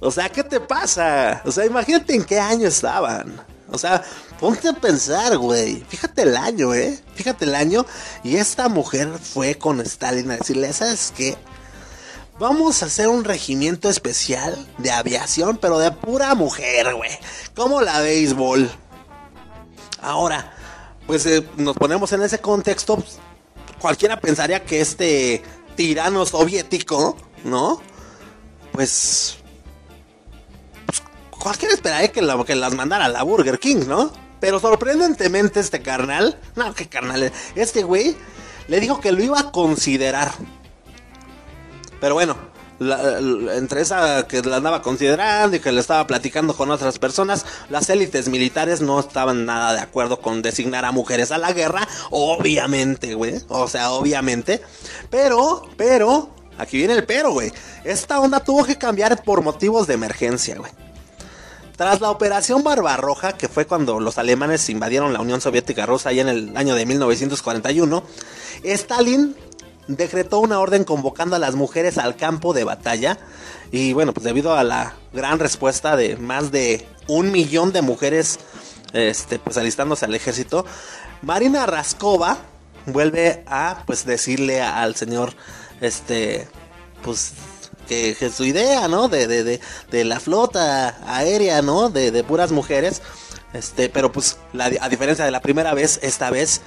[0.00, 1.40] o sea, ¿qué te pasa?
[1.46, 3.40] O sea, imagínate en qué año estaban.
[3.72, 4.02] O sea,
[4.38, 5.82] ponte a pensar, güey.
[5.88, 6.98] Fíjate el año, ¿eh?
[7.14, 7.86] Fíjate el año.
[8.22, 11.36] Y esta mujer fue con Stalin a decirle, ¿sabes qué?
[12.38, 17.10] Vamos a hacer un regimiento especial de aviación, pero de pura mujer, güey.
[17.54, 18.70] Como la béisbol.
[20.00, 20.52] Ahora,
[21.06, 22.96] pues eh, nos ponemos en ese contexto.
[22.96, 23.18] Pues,
[23.78, 25.42] cualquiera pensaría que este
[25.76, 27.80] tirano soviético, ¿no?
[28.72, 29.41] Pues, pues
[31.42, 34.12] cualquiera esperaría que, la, que, las mandara a la Burger King, ¿no?
[34.40, 38.16] Pero sorprendentemente este carnal, no, qué carnal, este güey
[38.68, 40.32] le dijo que lo iba a considerar.
[42.00, 42.36] Pero bueno,
[42.80, 47.88] entre esa que la andaba considerando y que le estaba platicando con otras personas, las
[47.90, 53.14] élites militares no estaban nada de acuerdo con designar a mujeres a la guerra, obviamente,
[53.14, 53.40] güey.
[53.48, 54.62] O sea, obviamente.
[55.10, 57.52] Pero, pero, aquí viene el pero, güey.
[57.84, 60.72] Esta onda tuvo que cambiar por motivos de emergencia, güey.
[61.82, 66.22] Tras la operación Barbarroja, que fue cuando los alemanes invadieron la Unión Soviética rusa allá
[66.22, 68.04] en el año de 1941,
[68.62, 69.34] Stalin
[69.88, 73.18] decretó una orden convocando a las mujeres al campo de batalla.
[73.72, 78.38] Y bueno, pues debido a la gran respuesta de más de un millón de mujeres
[78.92, 80.64] este, pues alistándose al ejército,
[81.20, 82.38] Marina Raskova
[82.86, 85.34] vuelve a, pues, decirle al señor,
[85.80, 86.46] este,
[87.02, 87.32] pues,
[87.88, 89.08] que, su idea, ¿no?
[89.08, 91.90] De, de, de, la flota aérea, ¿no?
[91.90, 93.02] De, de puras mujeres,
[93.52, 96.62] este, pero pues, a diferencia de la primera vez, esta vez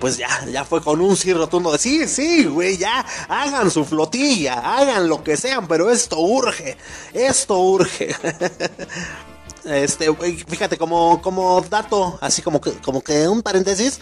[0.00, 3.84] pues ya, ya fue con un sí rotundo de sí, sí, güey, ya, hagan su
[3.84, 6.76] flotilla, hagan lo que sean, pero esto urge,
[7.12, 8.16] esto urge.
[9.70, 10.12] este,
[10.46, 14.00] fíjate, como, como dato, así como que, como que un paréntesis,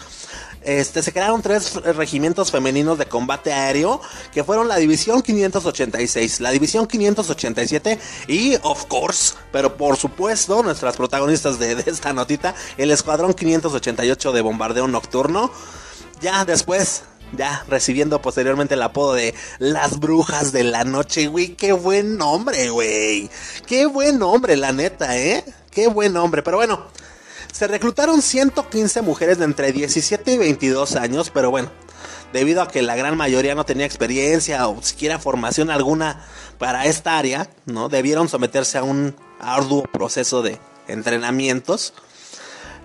[0.61, 4.01] este, se crearon tres regimientos femeninos de combate aéreo
[4.33, 10.97] que fueron la División 586, la División 587 y, of course, pero por supuesto, nuestras
[10.97, 15.51] protagonistas de, de esta notita, el Escuadrón 588 de bombardeo nocturno
[16.21, 17.03] ya después,
[17.37, 21.55] ya recibiendo posteriormente el apodo de las brujas de la noche, güey.
[21.55, 23.29] Qué buen nombre, güey.
[23.65, 25.43] Qué buen nombre, la neta, ¿eh?
[25.71, 26.43] Qué buen nombre.
[26.43, 26.85] Pero bueno,
[27.51, 31.71] se reclutaron 115 mujeres de entre 17 y 22 años, pero bueno,
[32.33, 36.25] debido a que la gran mayoría no tenía experiencia o siquiera formación alguna
[36.57, 37.89] para esta área, ¿no?
[37.89, 41.93] Debieron someterse a un arduo proceso de entrenamientos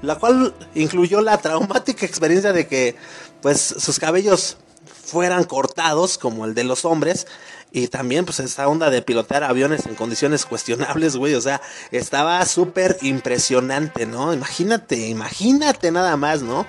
[0.05, 2.97] la cual incluyó la traumática experiencia de que
[3.43, 4.59] pues sus cabellos
[5.05, 7.27] fueran cortados como el de los hombres
[7.73, 12.45] y también pues esa onda de pilotear aviones en condiciones cuestionables, güey, o sea, estaba
[12.47, 14.33] súper impresionante, ¿no?
[14.33, 16.67] Imagínate, imagínate nada más, ¿no?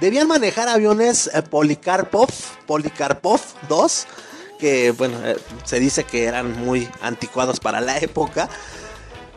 [0.00, 2.30] Debían manejar aviones eh, Polikarpov,
[2.66, 4.06] Polikarpov 2,
[4.58, 8.48] que bueno, eh, se dice que eran muy anticuados para la época.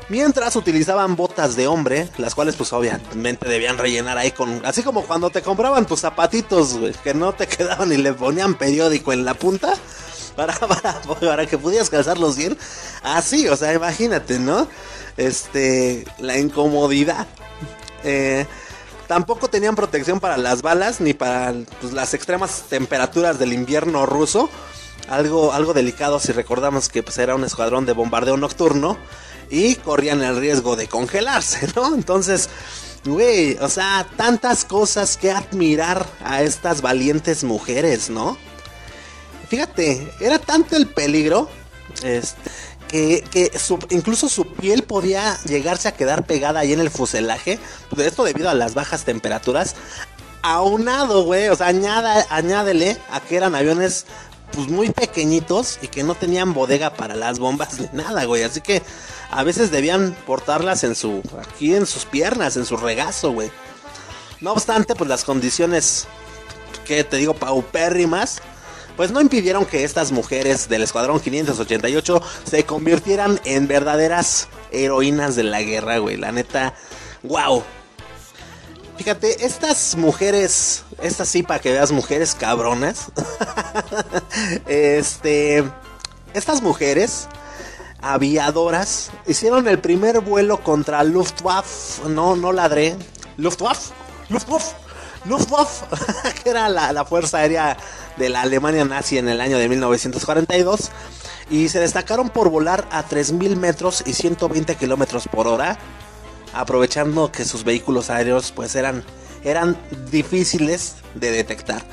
[0.10, 4.66] Mientras utilizaban botas de hombre, las cuales pues obviamente debían rellenar ahí con...
[4.66, 9.12] Así como cuando te compraban tus zapatitos, que no te quedaban y le ponían periódico
[9.12, 9.74] en la punta.
[10.38, 12.56] Para, para, que pudieras calzarlos bien.
[13.02, 14.68] Así, o sea, imagínate, ¿no?
[15.18, 17.26] Este, la incomodidad.
[18.04, 18.46] Eh,
[19.08, 24.48] tampoco tenían protección para las balas ni para pues, las extremas temperaturas del invierno ruso.
[25.10, 28.96] Algo, algo delicado si recordamos que pues, era un escuadrón de bombardeo nocturno
[29.50, 31.94] y corrían el riesgo de congelarse, ¿no?
[31.94, 32.50] Entonces,
[33.06, 38.38] güey, o sea, tantas cosas que admirar a estas valientes mujeres, ¿no?
[39.50, 41.50] Fíjate, era tanto el peligro
[42.04, 42.52] este,
[42.88, 43.52] que,
[43.90, 47.60] incluso su piel podía llegarse a quedar pegada ahí en el fuselaje,
[47.98, 49.76] esto debido a las bajas temperaturas.
[50.42, 54.06] Aunado, güey, o sea, añádele a que eran aviones
[54.52, 58.44] pues muy pequeñitos y que no tenían bodega para las bombas ni nada, güey.
[58.44, 58.82] Así que
[59.32, 63.52] a veces debían portarlas en su, aquí en sus piernas, en su regazo, güey.
[64.40, 66.08] No obstante, pues las condiciones,
[66.86, 68.42] que te digo, paupérrimas,
[68.96, 75.44] pues no impidieron que estas mujeres del Escuadrón 588 se convirtieran en verdaderas heroínas de
[75.44, 76.18] la guerra, güey.
[76.18, 76.74] La neta,
[77.24, 77.64] wow.
[78.98, 83.12] Fíjate, estas mujeres, estas sí para que veas mujeres cabronas.
[84.68, 85.64] este,
[86.34, 87.28] estas mujeres
[88.02, 92.08] aviadoras hicieron el primer vuelo contra Luftwaffe.
[92.10, 92.96] No, no ladré.
[93.38, 93.94] Luftwaffe,
[94.30, 94.76] Luftwaffe,
[95.26, 95.86] Luftwaffe,
[96.44, 97.78] que era la, fuerza aérea
[98.18, 100.92] de la Alemania nazi en el año de 1942.
[101.50, 105.78] Y se destacaron por volar a 3.000 metros y 120 kilómetros por hora.
[106.54, 109.04] Aprovechando que sus vehículos aéreos pues eran,
[109.44, 109.78] eran
[110.12, 111.84] difíciles de detectar.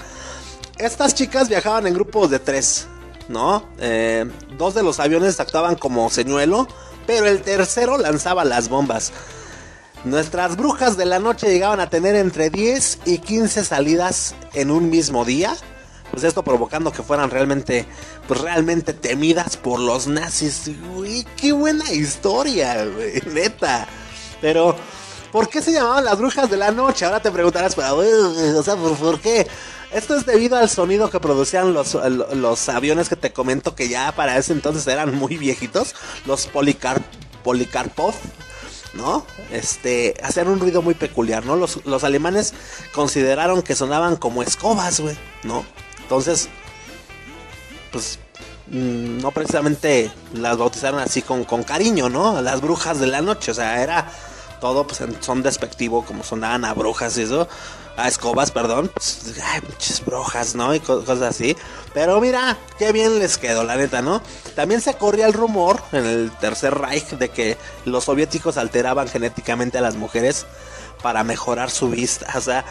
[0.79, 2.89] Estas chicas viajaban en grupos de tres.
[3.29, 3.65] ¿No?
[3.79, 6.69] Eh, dos de los aviones actuaban como señuelo,
[7.07, 9.13] pero el tercero lanzaba las bombas.
[10.05, 14.91] Nuestras brujas de la noche llegaban a tener entre 10 y 15 salidas en un
[14.91, 15.57] mismo día.
[16.11, 17.87] Pues esto provocando que fueran realmente,
[18.29, 20.71] pues realmente temidas por los nazis.
[20.95, 22.87] Uy, qué buena historia,
[23.33, 23.89] neta.
[24.43, 24.77] Pero,
[25.35, 27.05] ¿por qué se llamaban las brujas de la noche?
[27.05, 29.45] Ahora te preguntarás, o sea, ¿por qué?
[29.91, 34.39] Esto es debido al sonido que producían los, aviones que te comento que ya para
[34.39, 35.97] ese entonces eran muy viejitos.
[36.25, 38.15] Los Polikarpov,
[38.93, 39.27] ¿no?
[39.51, 41.57] Este, hacían un ruido muy peculiar, ¿no?
[41.57, 42.55] Los, los alemanes
[42.95, 45.65] consideraron que sonaban como escobas, güey, ¿no?
[46.03, 46.49] Entonces,
[47.91, 48.21] pues,
[48.69, 52.41] mm, no precisamente las bautizaron así con, con cariño, ¿no?
[52.41, 54.13] Las brujas de la noche, o sea, era
[54.65, 57.47] todo, pues, son despectivo, como sonaban a brujas y eso
[57.99, 58.91] a escobas, perdón.
[58.95, 60.75] Pues, ay, muchas brojas, ¿no?
[60.75, 61.55] Y cosas así.
[61.93, 64.23] Pero mira, qué bien les quedó, la neta, ¿no?
[64.57, 69.77] También se corría el rumor en el Tercer Reich de que los soviéticos alteraban genéticamente
[69.77, 70.47] a las mujeres
[71.03, 72.33] para mejorar su vista.
[72.35, 72.65] O sea,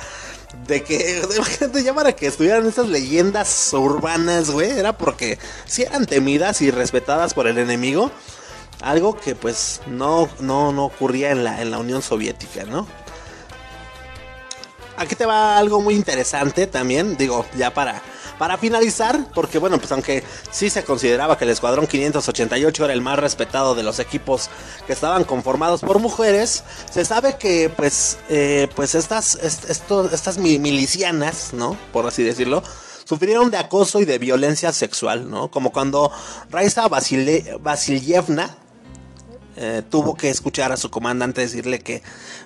[0.65, 6.07] de que, imagínate, ya para que estuvieran estas leyendas urbanas, güey, era porque si eran
[6.07, 8.09] temidas y respetadas por el enemigo.
[8.81, 12.87] Algo que pues no, no, no ocurría en la, en la Unión Soviética, ¿no?
[14.97, 18.01] aquí te va algo muy interesante también, digo, ya para,
[18.37, 23.01] para finalizar, porque bueno, pues aunque sí se consideraba que el Escuadrón 588 era el
[23.01, 24.49] más respetado de los equipos
[24.87, 31.77] que estaban conformados por mujeres, se sabe que pues, eh, pues estas, estas milicianas, ¿no?
[31.91, 32.63] Por así decirlo,
[33.03, 35.49] sufrieron de acoso y de violencia sexual, ¿no?
[35.49, 36.11] Como cuando
[36.49, 38.57] Raisa Vasilyevna
[39.55, 42.01] eh, tuvo que escuchar a su comandante decirle que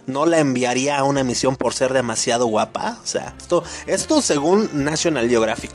[0.06, 3.00] no la enviaría a una misión por ser demasiado guapa.
[3.04, 5.72] O sea, esto, esto según National Geographic.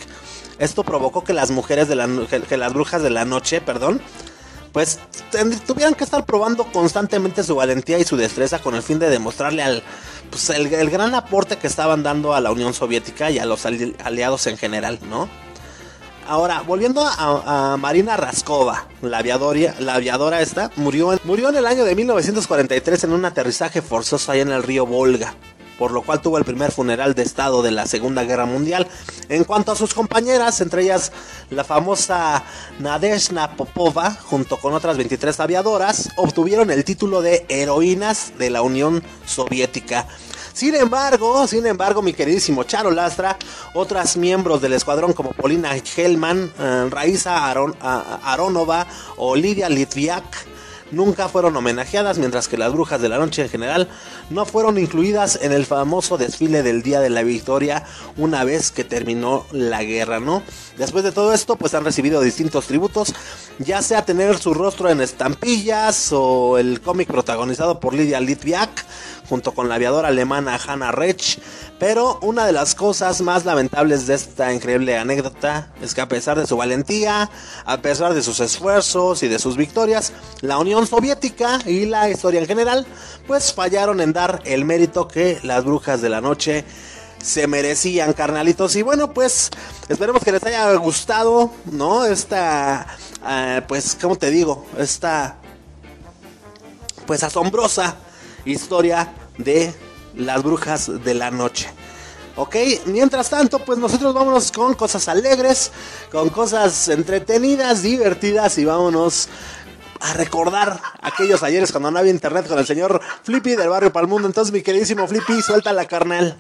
[0.59, 2.09] Esto provocó que las mujeres de la
[2.49, 4.01] que, las brujas de la noche, perdón,
[4.73, 4.99] pues
[5.67, 9.63] tuvieran que estar probando constantemente su valentía y su destreza con el fin de demostrarle
[9.63, 9.83] al
[10.31, 13.67] pues, el, el gran aporte que estaban dando a la Unión Soviética y a los
[13.67, 15.29] aliados en general, ¿no?
[16.33, 21.85] Ahora, volviendo a, Marina Raskova, la aviadora, la aviadora esta, murió, murió en el año
[21.85, 25.35] de 1943 en un aterrizaje forzoso ahí en el río Volga,
[25.79, 28.89] por lo cual tuvo el primer funeral de Estado de la Segunda Guerra Mundial.
[29.29, 31.13] En cuanto a sus compañeras, entre ellas
[31.51, 32.45] la famosa
[32.79, 39.03] Nadezhda Popova, junto con otras 23 aviadoras, obtuvieron el título de heroínas de la Unión
[39.27, 40.09] Soviética.
[40.53, 43.39] Sin embargo, sin embargo, mi queridísimo Charo Lastra,
[43.75, 48.87] otras miembros del escuadrón como Polina Hellman, eh, Raisa Aronova
[49.17, 50.53] o Lidia Litviak
[50.93, 53.89] nunca fueron homenajeadas, mientras que las brujas de la noche en general
[54.31, 57.85] no fueron incluidas en el famoso desfile del Día de la Victoria
[58.17, 60.43] una vez que terminó la guerra, ¿no?
[60.77, 63.15] Después de todo esto, pues han recibido distintos tributos,
[63.59, 68.85] ya sea tener su rostro en estampillas o el cómic protagonizado por Lidia Litviak
[69.29, 71.39] junto con la aviadora alemana Hannah Rech.
[71.79, 76.39] Pero una de las cosas más lamentables de esta increíble anécdota es que a pesar
[76.39, 77.31] de su valentía,
[77.65, 82.41] a pesar de sus esfuerzos y de sus victorias, la Unión Soviética y la historia
[82.41, 82.87] en general,
[83.27, 86.65] pues fallaron en dar el mérito que las brujas de la noche
[87.23, 88.77] se merecían, carnalitos.
[88.77, 89.51] Y bueno, pues
[89.89, 92.05] esperemos que les haya gustado, ¿no?
[92.05, 92.87] Esta,
[93.27, 94.67] eh, pues, ¿cómo te digo?
[94.79, 95.37] Esta,
[97.07, 97.97] pues, asombrosa
[98.45, 99.75] historia de
[100.17, 101.69] las brujas de la noche.
[102.35, 102.57] Ok,
[102.87, 105.71] mientras tanto, pues nosotros vámonos con cosas alegres,
[106.11, 109.29] con cosas entretenidas, divertidas y vámonos
[110.01, 114.27] a recordar aquellos ayeres cuando no había internet con el señor Flippy del barrio Palmundo.
[114.29, 116.39] Entonces, mi queridísimo Flippy, suelta la carnal.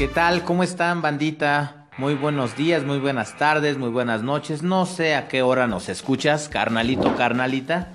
[0.00, 0.44] ¿Qué tal?
[0.44, 1.84] ¿Cómo están, bandita?
[1.98, 4.62] Muy buenos días, muy buenas tardes, muy buenas noches.
[4.62, 7.92] No sé a qué hora nos escuchas, carnalito, carnalita.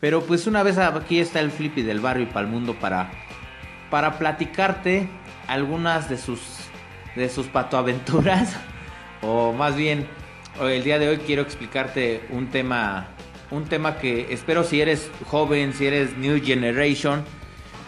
[0.00, 3.10] Pero pues una vez aquí está el Flippy del barrio y para mundo para,
[3.90, 5.10] para platicarte
[5.46, 6.40] algunas de sus,
[7.14, 8.56] de sus patoaventuras.
[9.20, 10.08] o más bien,
[10.62, 13.08] el día de hoy quiero explicarte un tema,
[13.50, 17.22] un tema que espero si eres joven, si eres New Generation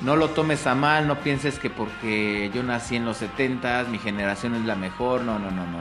[0.02, 3.98] no lo tomes a mal, no pienses que porque yo nací en los 70 mi
[3.98, 5.78] generación es la mejor, no, no, no, no,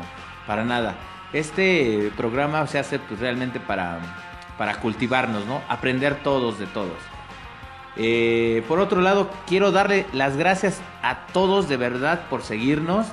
[0.47, 0.95] para nada.
[1.34, 3.99] Este programa se hace pues, realmente para,
[4.58, 5.62] para cultivarnos, ¿no?
[5.67, 6.97] Aprender todos de todos.
[7.97, 13.08] Eh, por otro lado, quiero darle las gracias a todos de verdad por seguirnos.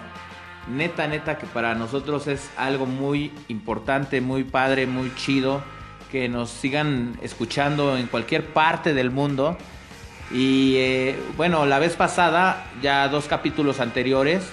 [0.69, 5.63] Neta, neta, que para nosotros es algo muy importante, muy padre, muy chido.
[6.11, 9.57] Que nos sigan escuchando en cualquier parte del mundo.
[10.31, 14.49] Y eh, bueno, la vez pasada, ya dos capítulos anteriores,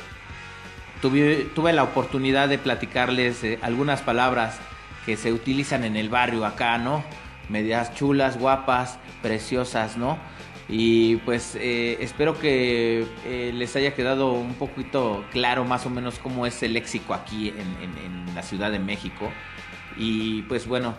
[1.01, 4.57] tuve, tuve la oportunidad de platicarles eh, algunas palabras
[5.05, 7.03] que se utilizan en el barrio acá, ¿no?
[7.47, 10.17] Medias chulas, guapas, preciosas, ¿no?
[10.67, 13.07] Y pues eh, espero que
[13.55, 18.35] les haya quedado un poquito claro más o menos cómo es el léxico aquí en,
[18.35, 19.31] la Ciudad de México.
[19.97, 20.93] Y pues bueno,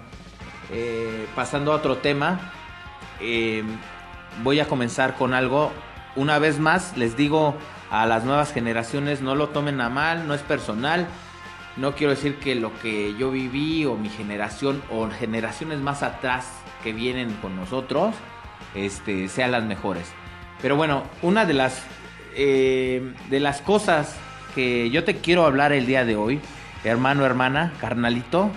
[1.37, 2.53] pasando a otro tema,
[4.43, 5.73] voy a comenzar con algo.
[6.17, 7.57] Una vez más, les digo
[7.91, 11.07] a las nuevas generaciones, no lo tomen a mal, no es personal.
[11.77, 16.47] No quiero decir que lo que yo viví o mi generación o generaciones más atrás
[16.83, 18.15] que vienen con nosotros
[18.75, 20.13] este, sean las mejores.
[20.61, 21.83] Pero bueno, una de las,
[22.35, 24.17] eh, de las cosas
[24.55, 26.41] que yo te quiero hablar el día de hoy,
[26.85, 28.51] hermano, hermana, carnalito,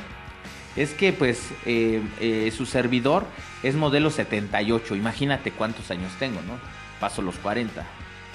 [0.76, 3.26] es que pues eh, eh, su servidor
[3.64, 4.96] es modelo 78.
[4.96, 6.54] Imagínate cuántos años tengo, ¿no?
[7.00, 7.84] Paso los 40.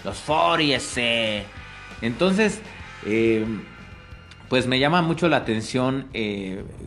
[0.04, 1.46] Los 40
[2.02, 2.60] Entonces,
[3.04, 3.44] eh,
[4.48, 6.08] pues me llama mucho la atención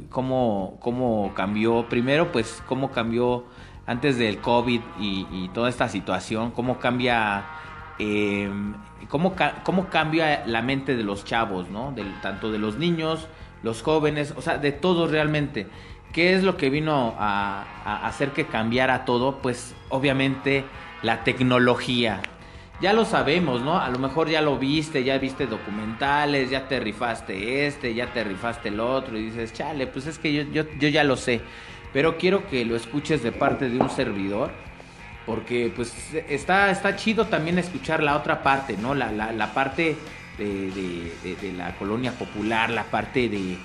[0.10, 3.46] cómo, cómo cambió, primero pues cómo cambió
[3.86, 7.46] antes del COVID y, toda esta situación, cómo cambia,
[8.00, 8.74] em,
[9.10, 11.94] cómo, cómo, cambia la mente de los chavos, ¿no?
[12.22, 13.28] tanto de los niños,
[13.64, 15.68] los jóvenes, o sea, de todos realmente.
[16.14, 19.38] ¿Qué es lo que vino a, hacer que cambiara todo?
[19.38, 20.66] Pues obviamente
[21.04, 22.22] la tecnología.
[22.82, 23.80] Ya lo sabemos, ¿no?
[23.80, 28.24] A lo mejor ya lo viste, ya viste documentales, ya te rifaste este, ya te
[28.24, 31.42] rifaste el otro y dices, chale, pues es que yo, yo, yo ya lo sé.
[31.94, 34.52] Pero quiero que lo escuches de parte de un servidor,
[35.26, 35.94] porque pues
[36.28, 38.96] está, está chido también escuchar la otra parte, ¿no?
[38.96, 39.96] La, la, la parte
[40.38, 43.58] de, de, de, la colonia popular, la parte de,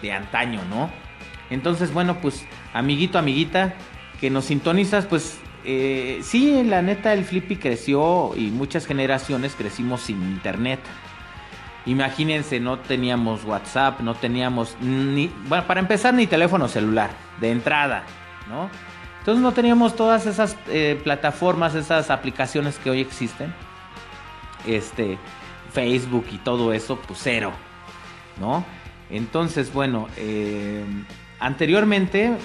[0.00, 1.07] de antaño, ¿no?
[1.50, 3.74] Entonces, bueno, pues amiguito, amiguita,
[4.20, 10.02] que nos sintonizas, pues eh, sí, la neta el Flippy creció y muchas generaciones crecimos
[10.02, 10.80] sin internet.
[11.86, 18.04] Imagínense, no teníamos WhatsApp, no teníamos ni, bueno, para empezar ni teléfono celular, de entrada,
[18.48, 18.68] ¿no?
[19.20, 23.54] Entonces no teníamos todas esas eh, plataformas, esas aplicaciones que hoy existen.
[24.66, 25.18] Este,
[25.72, 27.52] Facebook y todo eso, pues cero,
[28.40, 28.64] ¿no?
[29.10, 30.84] Entonces, bueno, eh,
[31.38, 32.36] anteriormente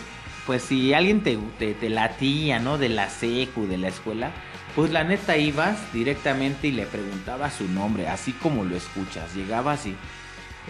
[0.45, 1.37] pues si alguien te,
[1.73, 2.77] te, latía, ¿no?
[2.77, 4.31] De la secu, de la escuela,
[4.75, 9.33] pues la neta ibas directamente y le preguntabas su nombre, así como lo escuchas.
[9.35, 9.95] Llegabas y,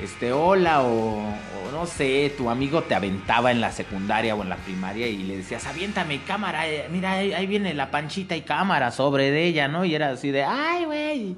[0.01, 1.23] este, hola, o,
[1.71, 5.37] no sé, tu amigo te aventaba en la secundaria o en la primaria y le
[5.37, 9.85] decías, aviéntame cámara, eh, mira, ahí, viene la panchita y cámara sobre de ella, ¿no?
[9.85, 11.35] Y era así de, ay, güey.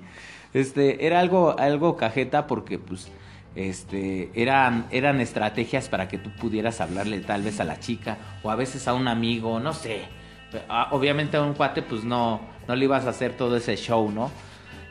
[0.54, 3.10] Este, era algo, algo cajeta porque, pues,
[3.56, 8.52] este, eran, eran estrategias para que tú pudieras hablarle tal vez a la chica o
[8.52, 10.04] a veces a un amigo, no sé.
[10.70, 14.12] Ah, obviamente a un cuate pues no, no le ibas a hacer todo ese show,
[14.12, 14.32] ¿no?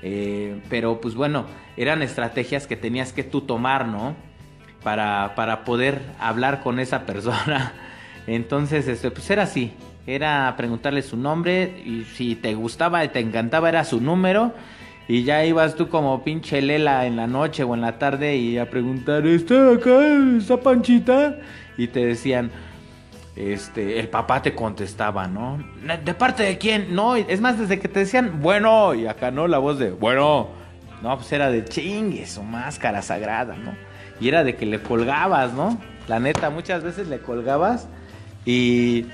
[0.02, 1.46] Eh, pero pues bueno,
[1.76, 4.14] eran estrategias que tenías que tú tomar, ¿no?
[4.82, 7.72] Para, para poder hablar con esa persona.
[8.26, 9.72] Entonces, este, pues era así.
[10.06, 14.52] Era preguntarle su nombre y si te gustaba y te encantaba era su número
[15.06, 18.58] y ya ibas tú como pinche lela en la noche o en la tarde y
[18.58, 20.00] a preguntar, ¿está acá?
[20.38, 21.36] ¿Está Panchita?
[21.76, 22.50] Y te decían,
[23.36, 25.58] este, el papá te contestaba, ¿no?
[26.04, 26.94] ¿De parte de quién?
[26.94, 30.48] No, es más, desde que te decían, bueno, y acá no, la voz de, bueno,
[31.02, 33.74] no, pues era de chingue, su máscara sagrada, ¿no?
[34.20, 35.78] Y era de que le colgabas, ¿no?
[36.08, 37.88] La neta, muchas veces le colgabas
[38.46, 39.06] y,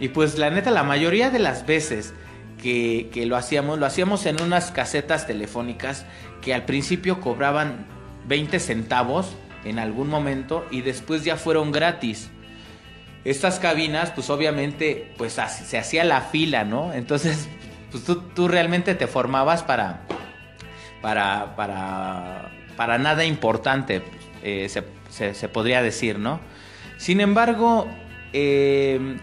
[0.00, 2.12] y pues la neta, la mayoría de las veces
[2.60, 6.04] que, lo hacíamos, lo hacíamos en unas casetas telefónicas
[6.42, 7.86] que al principio cobraban
[8.26, 9.34] 20 centavos
[9.64, 12.30] en algún momento y después ya fueron gratis.
[13.24, 16.92] Estas cabinas, pues obviamente, pues se hacía la fila, ¿no?
[16.92, 17.48] Entonces,
[17.90, 20.02] pues tú, realmente te formabas para,
[21.02, 24.02] para, para, para nada importante,
[24.42, 26.40] eh, se, se, podría decir, ¿no?
[26.96, 27.88] Sin embargo,
[28.32, 29.18] eh,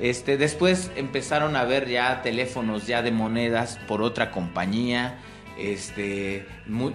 [0.00, 5.18] este, después empezaron a ver ya teléfonos ya de monedas por otra compañía.
[5.58, 6.46] Este,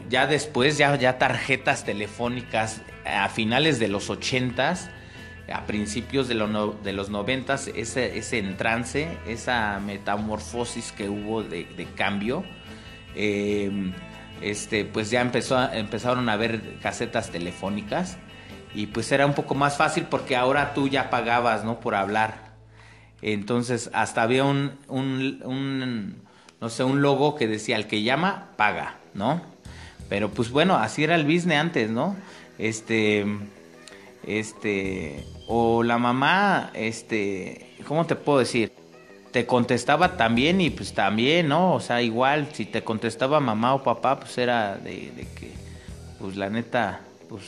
[0.10, 4.76] ya después, ya, tarjetas telefónicas a finales de los 80
[5.52, 12.46] a principios de, los 90 ese, ese entrance, esa metamorfosis que hubo de, cambio.
[13.16, 13.94] Em,
[14.42, 18.18] este, pues ya empezaron a ver casetas telefónicas
[18.74, 21.64] y pues era un poco más fácil porque ahora tú ya pagabas.
[21.78, 22.43] Por hablar.
[23.26, 26.16] Entonces, hasta había un, un,
[26.60, 29.42] no sé, un logo que decía, el que llama, paga, ¿no?
[30.10, 32.18] Pero pues bueno, así era el business antes, ¿no?
[32.58, 33.26] Este,
[34.28, 38.74] este, o la mamá, este, ¿cómo te puedo decir?
[39.32, 41.76] Te contestaba también y pues también, ¿no?
[41.76, 45.54] O sea, igual, si te contestaba mamá o papá, pues era de, de que,
[46.20, 47.00] pues la neta,
[47.30, 47.44] pues,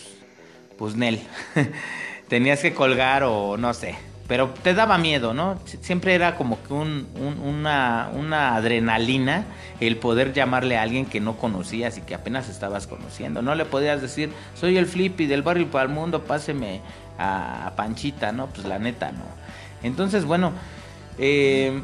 [0.78, 1.20] pues Nel,
[2.30, 3.96] tenías que colgar o no sé,
[4.28, 5.60] pero te daba miedo, ¿no?
[5.82, 7.08] Siempre era como que un,
[7.44, 9.46] una, una, adrenalina
[9.80, 13.44] el poder llamarle a alguien que no conocías y que apenas estabas conociendo.
[13.44, 16.82] No le podías decir, soy el Flippy del barrio para el mundo, páseme
[17.20, 18.48] a, Panchita, ¿no?
[18.48, 19.26] Pues la neta, no.
[19.84, 20.54] Entonces, bueno,
[21.20, 21.84] eh,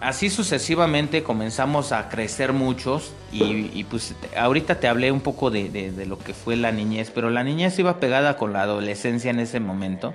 [0.00, 6.06] así sucesivamente comenzamos a crecer muchos y, pues ahorita te hablé un poco de, de
[6.06, 9.58] lo que fue la niñez, pero la niñez iba pegada con la adolescencia en ese
[9.58, 10.14] momento.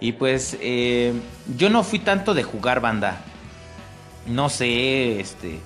[0.00, 1.12] Y pues eh,
[1.56, 3.20] yo no fui tanto de jugar banda.
[4.26, 5.60] No sé, este,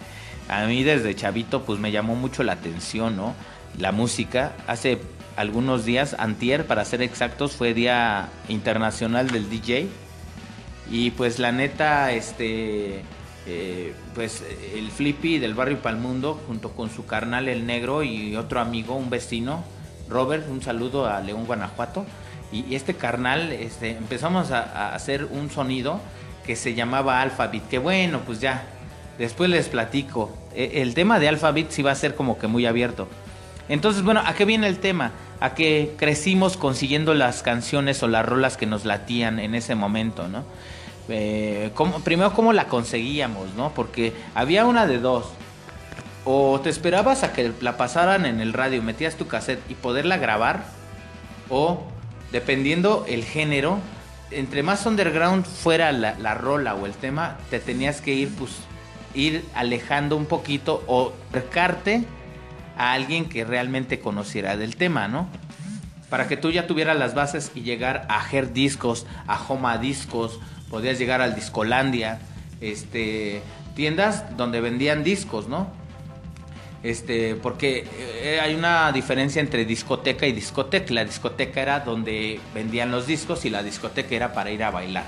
[0.48, 3.34] a mí desde chavito pues me llamó mucho la atención, ¿no?
[3.78, 4.52] La música.
[4.66, 4.98] Hace
[5.36, 9.88] algunos días, antier para ser exactos, fue Día Internacional del DJ.
[10.90, 13.02] Y pues la neta, este,
[13.46, 14.42] eh, pues
[14.74, 19.10] el Flippy del barrio Palmundo, junto con su carnal el negro y otro amigo, un
[19.10, 19.64] vecino,
[20.08, 22.04] Robert, un saludo a León, Guanajuato
[22.54, 26.00] y, este carnal, este, empezamos a, hacer un sonido
[26.46, 28.64] que se llamaba Alphabet, que bueno, pues ya,
[29.18, 30.30] después les platico.
[30.54, 33.08] E, el tema de Alphabet sí va a ser como que muy abierto.
[33.68, 35.12] Entonces, bueno, ¿a qué viene el tema?
[35.40, 40.28] A que crecimos consiguiendo las canciones o las rolas que nos latían en ese momento,
[40.28, 40.44] ¿no?
[41.08, 41.70] Eh,
[42.04, 43.70] primero, ¿cómo la conseguíamos, no?
[43.74, 45.26] Porque había una de dos.
[46.24, 50.16] O te esperabas a que la pasaran en el radio, metías tu cassette y poderla
[50.18, 50.64] grabar.
[51.50, 51.84] O,
[52.34, 53.78] dependiendo el género,
[54.32, 58.50] entre más underground fuera la, la rola o el tema, te tenías que ir, pues,
[59.14, 62.02] ir alejando un poquito o acercarte
[62.76, 65.28] a alguien que realmente conociera del tema, ¿no?
[66.10, 70.40] Para que tú ya tuvieras las bases y llegar a Her Discos, a Homa Discos,
[70.70, 72.18] podías llegar al Discolandia,
[72.60, 73.42] este,
[73.76, 75.68] tiendas donde vendían discos, ¿no?
[76.84, 80.92] Este, porque eh, hay una diferencia entre discoteca y discoteca.
[80.92, 85.06] La discoteca era donde vendían los discos y la discoteca era para ir a bailar.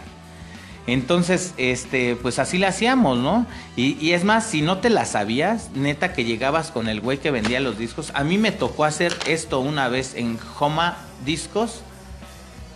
[0.86, 3.44] Entonces, este, pues así la hacíamos, ¿no?
[3.76, 7.30] Y, es más, si no te la sabías, neta que llegabas con el güey que
[7.30, 8.10] vendía los discos.
[8.14, 10.96] A mí me tocó hacer esto una vez en Homa
[11.26, 11.82] Discos.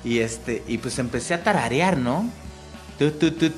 [0.04, 2.28] Y este, y pues empecé a tararear, ¿no?
[3.00, 3.48] Tú, tú, tú,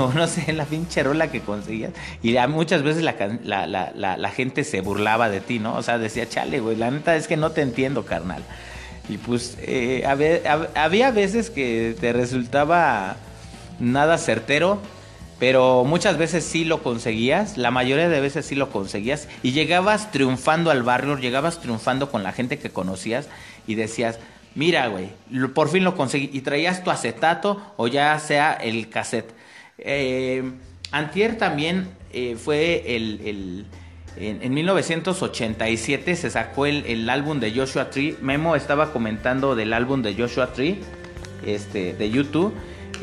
[0.00, 1.92] o no sé, la pinche rola que conseguías.
[2.22, 5.76] Y muchas veces la, la, gente se burlaba de ti, ¿no?
[5.76, 8.42] O sea, decía, chale, güey, la neta es que no te entiendo, carnal.
[9.10, 10.02] Y pues eh,
[10.74, 13.16] había veces que te resultaba
[13.80, 14.80] nada certero,
[15.38, 20.10] pero muchas veces sí lo conseguías, la mayoría de veces sí lo conseguías y llegabas
[20.10, 23.28] triunfando al barrio, llegabas triunfando con la gente que conocías
[23.66, 24.18] y decías,
[24.56, 25.10] mira, güey,
[25.54, 29.32] por fin lo conseguí y traías tu acetato o ya sea el cassette.
[29.78, 30.42] Eh,
[30.90, 33.66] Antier también eh, fue el,
[34.16, 38.16] en, 1987 se sacó el, el, álbum de Joshua Tree.
[38.22, 40.78] Memo estaba comentando del álbum de Joshua Tree,
[41.44, 42.54] este, de YouTube.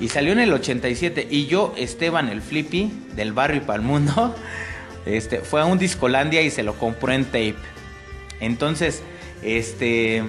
[0.01, 1.28] Y salió en el 87.
[1.30, 4.36] Y yo, Esteban, el flippy del barrio y para el mundo,
[5.06, 7.56] este, fue a un Discolandia y se lo compró en tape.
[8.39, 9.04] Entonces,
[9.43, 10.24] este.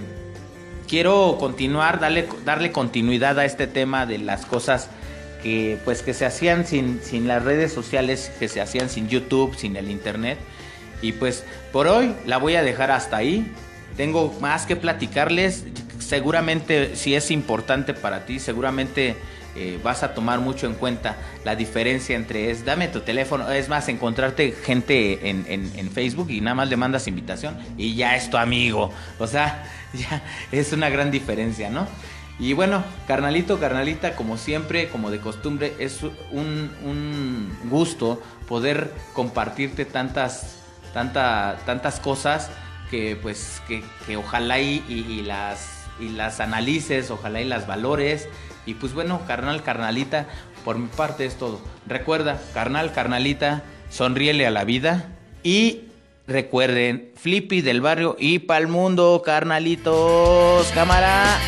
[0.88, 4.90] Quiero continuar, darle, darle continuidad a este tema de las cosas
[5.42, 9.54] que, pues, que se hacían sin, sin las redes sociales, que se hacían sin YouTube,
[9.56, 10.38] sin el internet.
[11.02, 13.52] Y pues por hoy la voy a dejar hasta ahí.
[13.96, 15.64] Tengo más que platicarles.
[15.98, 19.16] Seguramente si es importante para ti, seguramente
[19.56, 23.68] eh, vas a tomar mucho en cuenta la diferencia entre es dame tu teléfono, es
[23.68, 28.30] más, encontrarte gente en, en, Facebook y nada más le mandas invitación y ya es
[28.30, 28.90] tu amigo.
[29.18, 31.86] O sea, ya es una gran diferencia, ¿no?
[32.38, 39.84] Y bueno, carnalito, carnalita, como siempre, como de costumbre, es un, un gusto poder compartirte
[39.84, 40.58] tantas,
[40.92, 42.50] tanta, tantas cosas
[42.90, 48.28] que pues que, que ojalá y, y, las y las analices, ojalá y las valores
[48.66, 50.26] y pues bueno, carnal, carnalita,
[50.64, 51.60] por mi parte es todo.
[51.86, 55.10] Recuerda, carnal, carnalita, sonríele a la vida
[55.42, 55.82] y
[56.26, 61.38] recuerden, Flippy del barrio y pa'l mundo, carnalitos, cámara.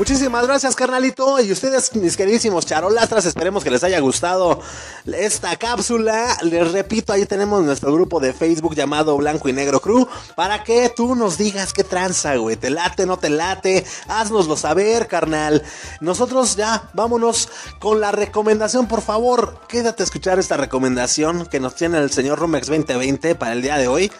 [0.00, 1.38] Muchísimas gracias, carnalito.
[1.42, 4.58] Y ustedes, mis queridísimos charolastras, esperemos que les haya gustado
[5.04, 6.38] esta cápsula.
[6.40, 10.08] Les repito, ahí tenemos nuestro grupo de Facebook llamado Blanco y Negro Crew.
[10.34, 12.56] Para que tú nos digas qué tranza, güey.
[12.56, 13.84] ¿Te late, no te late?
[14.08, 15.62] Haznoslo saber, carnal.
[16.00, 19.60] Nosotros ya, vámonos con la recomendación, por favor.
[19.68, 23.76] Quédate a escuchar esta recomendación que nos tiene el señor Romex 2020 para el día
[23.76, 24.10] de hoy.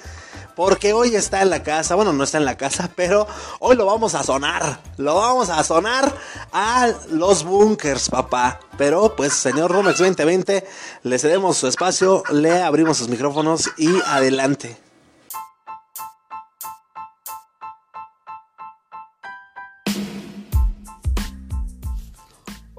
[0.61, 3.27] Porque hoy está en la casa, bueno, no está en la casa, pero
[3.61, 4.79] hoy lo vamos a sonar.
[4.99, 6.15] Lo vamos a sonar
[6.53, 8.61] a los bunkers, papá.
[8.77, 10.67] Pero pues, señor Romex 2020,
[11.05, 14.90] le cedemos su espacio, le abrimos sus micrófonos y adelante.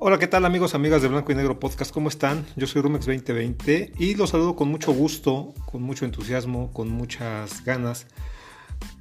[0.04, 1.94] Hola, ¿qué tal amigos, amigas de Blanco y Negro Podcast?
[1.94, 2.44] ¿Cómo están?
[2.56, 7.64] Yo soy Rumex 2020 y los saludo con mucho gusto, con mucho entusiasmo, con muchas
[7.64, 8.08] ganas,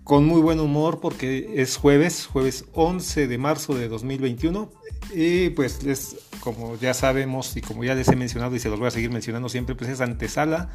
[0.04, 4.70] con muy buen humor porque es jueves, jueves 11 de marzo de 2021
[5.14, 8.78] y pues les, como ya sabemos y como ya les he mencionado y se los
[8.78, 10.68] voy a seguir mencionando siempre, pues es antesala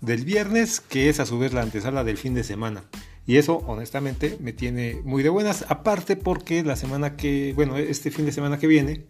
[0.00, 2.82] del viernes que es a su vez la antesala del fin de semana.
[3.28, 5.66] Y eso, honestamente, me tiene muy de buenas.
[5.68, 9.04] Aparte porque la semana que, bueno, este fin de semana que viene,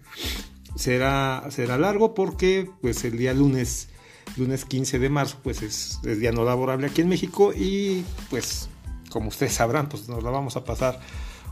[0.77, 3.89] será, será largo porque pues el día lunes,
[4.37, 8.69] lunes 15 de marzo, pues es, el día no laborable aquí en México y pues
[9.11, 11.01] como ustedes sabrán, pues nos la vamos a pasar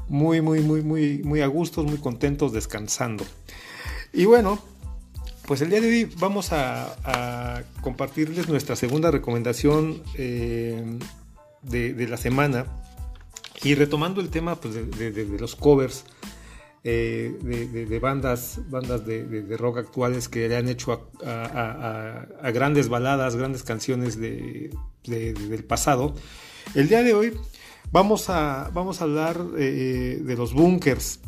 [0.08, 3.24] muy, muy, muy, muy, muy a gustos, muy contentos, descansando.
[4.12, 4.58] Y bueno,
[5.46, 10.98] pues el día de hoy vamos a, compartirles nuestra segunda recomendación eh,
[11.62, 12.66] de, la semana.
[13.62, 16.04] Y retomando el tema pues, de, los covers
[16.88, 23.64] eh, de, bandas, bandas de, rock actuales que le han hecho a, grandes baladas, grandes
[23.64, 26.14] canciones del pasado.
[26.76, 27.32] El día de hoy
[27.90, 31.18] vamos a, vamos a hablar eh, de los bunkers.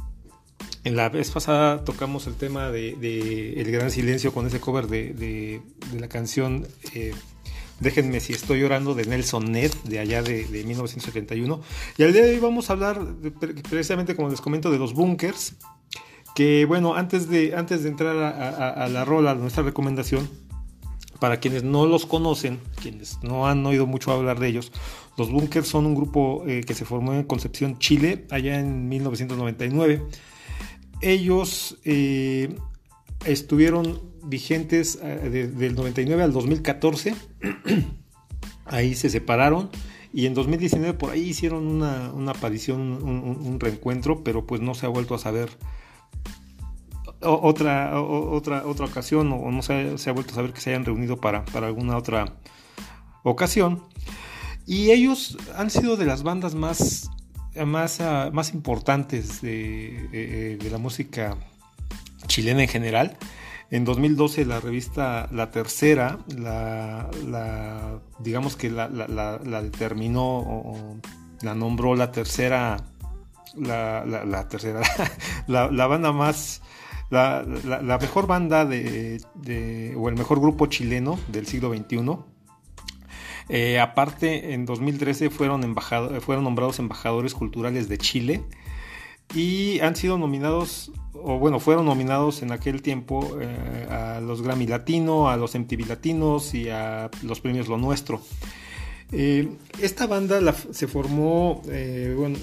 [0.85, 5.61] En la vez pasada tocamos el tema de, El Gran Silencio con ese cover de,
[5.99, 7.13] la canción eh,
[7.81, 11.61] Déjenme si estoy llorando de Nelson Ned, de allá de, 1971.
[11.97, 13.01] Y al día de hoy vamos a hablar
[13.69, 15.55] precisamente, como les comento, de los bunkers.
[16.35, 20.29] Que bueno, antes de, antes de entrar a, la rola, nuestra recomendación,
[21.19, 24.73] para quienes no los conocen, quienes no han oído mucho hablar de ellos,
[25.17, 30.03] los bunkers son un grupo eh, que se formó en Concepción, Chile, allá en 1999
[31.01, 32.55] ellos eh,
[33.25, 37.15] estuvieron vigentes eh, del 99 al 2014.
[38.67, 39.71] ahí se separaron.
[40.13, 44.89] Y en 2019 por ahí hicieron una, aparición, un, reencuentro, pero pues no se ha
[44.89, 45.51] vuelto a saber
[47.21, 51.19] otra, otra, otra ocasión o no se ha, vuelto a saber que se hayan reunido
[51.19, 52.37] para, para alguna otra
[53.23, 53.85] ocasión.
[54.67, 57.11] Y ellos han sido de las bandas más
[57.67, 61.37] más, ah, más importantes de, la música
[62.27, 63.17] chilena en general.
[63.71, 68.89] En 2012 la revista La Tercera, la, digamos que la,
[69.63, 70.97] determinó o,
[71.43, 72.79] la nombró la tercera,
[73.55, 74.81] la, tercera,
[75.47, 76.63] la, banda más,
[77.11, 77.45] la,
[78.01, 79.21] mejor banda de,
[79.97, 81.99] o el mejor grupo chileno del siglo XXI
[83.51, 85.75] eh, aparte, en 2013 fueron,
[86.21, 88.45] fueron nombrados embajadores culturales de Chile
[89.35, 90.93] y han sido nominados,
[91.23, 95.87] o bueno, fueron nominados en aquel tiempo eh, a los Grammy Latino, a los MTV
[95.89, 98.21] Latinos y a los premios Lo Nuestro.
[99.13, 99.49] Eh,
[99.81, 101.63] esta banda se formó,
[102.17, 102.39] bueno,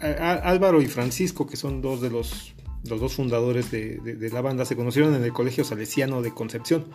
[0.00, 2.54] Álvaro y Francisco, que son dos de los,
[2.88, 6.86] los dos fundadores de, la banda, se conocieron en el Colegio Salesiano de Concepción.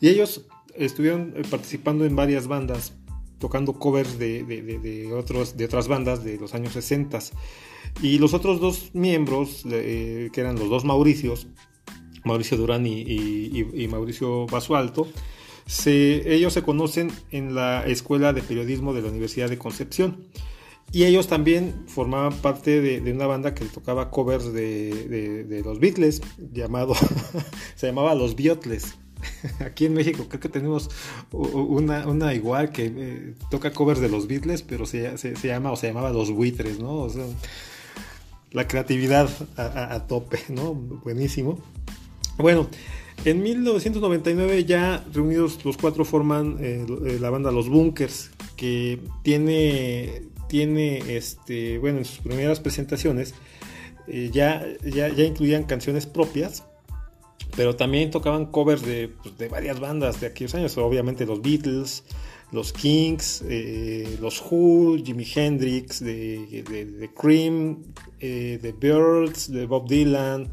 [0.00, 2.94] Y ellos estuvieron eh, participando en varias bandas,
[3.38, 7.18] tocando covers de, otros, de otras bandas de los años 60.
[8.02, 11.46] Y los otros dos miembros, eh, que eran los dos Mauricios,
[12.24, 15.06] Mauricio Durán y, Mauricio Basualto,
[15.66, 20.26] se, ellos se conocen en la Escuela de Periodismo de la Universidad de Concepción.
[20.92, 26.22] Y ellos también formaban parte de, una banda que tocaba covers de, los Beatles,
[26.52, 26.94] llamado,
[27.74, 28.96] se llamaba Los Beatles.
[29.60, 30.90] Aquí en México creo que tenemos
[31.32, 36.10] una, igual que eh, toca covers de los Beatles, pero se, llama o se llamaba
[36.10, 37.08] Los Buitres, ¿no?
[38.52, 40.74] la creatividad a, tope, ¿no?
[40.74, 41.58] Buenísimo.
[42.38, 42.68] Bueno,
[43.24, 50.22] en 1999 ya reunidos los cuatro forman eh, eh, la banda Los Bunkers, que tiene,
[50.48, 53.34] tiene este, bueno, en sus primeras presentaciones
[54.06, 56.62] ya, ya, ya incluían canciones propias
[57.56, 62.04] pero también tocaban covers de, pues, de, varias bandas de aquellos años, obviamente los Beatles,
[62.52, 67.82] los Kings, eh, los Who, Jimi Hendrix, de, de, Cream,
[68.20, 70.48] eh, The Birds, de Bob Dylan,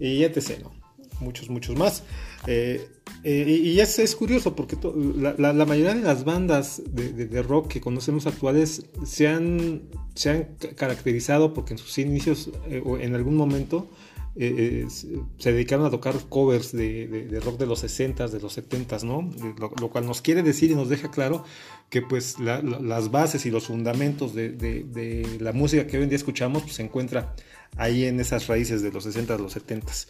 [0.00, 0.62] y etc.
[0.62, 0.72] ¿no?
[1.20, 2.02] Muchos, muchos más.
[2.46, 2.88] Eh,
[3.24, 4.76] y es, es, curioso porque
[5.16, 9.82] la, la, mayoría de las bandas de, rock que conocemos actuales se han,
[10.16, 12.50] se han caracterizado porque en sus inicios
[12.84, 13.86] o en algún momento
[14.34, 19.02] eh, eh, se dedicaron a tocar covers de, rock de los 60s, de los 70s,
[19.04, 19.30] ¿no?
[19.58, 21.44] Lo, cual nos quiere decir y nos deja claro
[21.90, 26.62] que pues las bases y los fundamentos de, la música que hoy en día escuchamos
[26.62, 27.34] pues, se encuentra
[27.76, 30.08] ahí en esas raíces de los 60s, los 70s.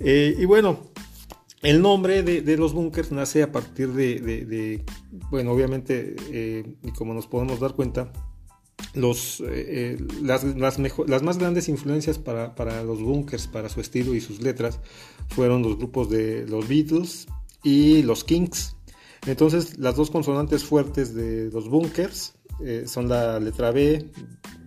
[0.00, 0.90] Eh, y bueno,
[1.60, 4.82] el nombre de, los bunkers nace a partir de,
[5.30, 6.16] bueno, obviamente,
[6.82, 8.10] y como nos podemos dar cuenta,
[8.94, 14.14] los, eh, eh, las, las, más grandes influencias para, para, los bunkers, para su estilo
[14.14, 14.80] y sus letras,
[15.28, 17.26] fueron los grupos de los Beatles
[17.62, 18.76] y los Kings.
[19.26, 24.10] Entonces, las dos consonantes fuertes de los bunkers eh, son la letra B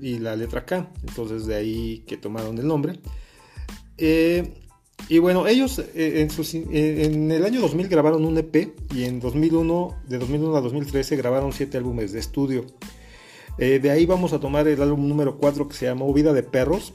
[0.02, 0.92] y la letra K.
[1.08, 3.00] Entonces, de ahí que tomaron el nombre.
[3.98, 6.30] y bueno, ellos en,
[6.72, 11.52] en, el año 2000 grabaron un EP y en 2001, de 2001 a 2013 grabaron
[11.52, 12.66] siete álbumes de estudio.
[13.58, 16.44] Eh, de ahí vamos a tomar el álbum número 4 que se llama Vida de
[16.44, 16.94] Perros,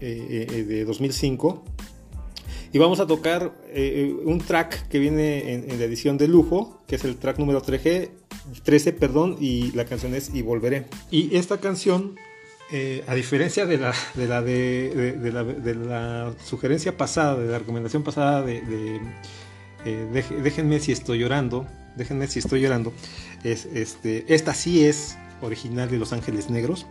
[0.00, 1.64] eh, eh, de 2005.
[2.72, 3.52] Y vamos a tocar
[4.24, 8.12] un track que viene en, la edición de lujo, que es el track número 13,
[8.62, 10.86] 13 perdón, y la canción es Y Volveré.
[11.10, 12.14] Y esta canción
[13.08, 17.58] a diferencia de la, de la, de, de, la, de la sugerencia pasada, de la
[17.58, 19.00] recomendación pasada de,
[20.40, 22.92] déjenme si estoy llorando, déjenme si estoy llorando,
[23.42, 26.86] es, este, esta sí es original de Los Ángeles Negros,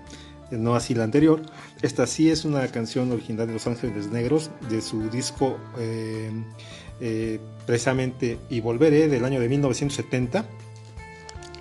[0.51, 1.41] no así la anterior.
[1.81, 6.31] Esta sí es una canción original de Los Ángeles Negros, de su disco eh,
[7.01, 10.45] eh, precisamente Y Volveré del año de 1970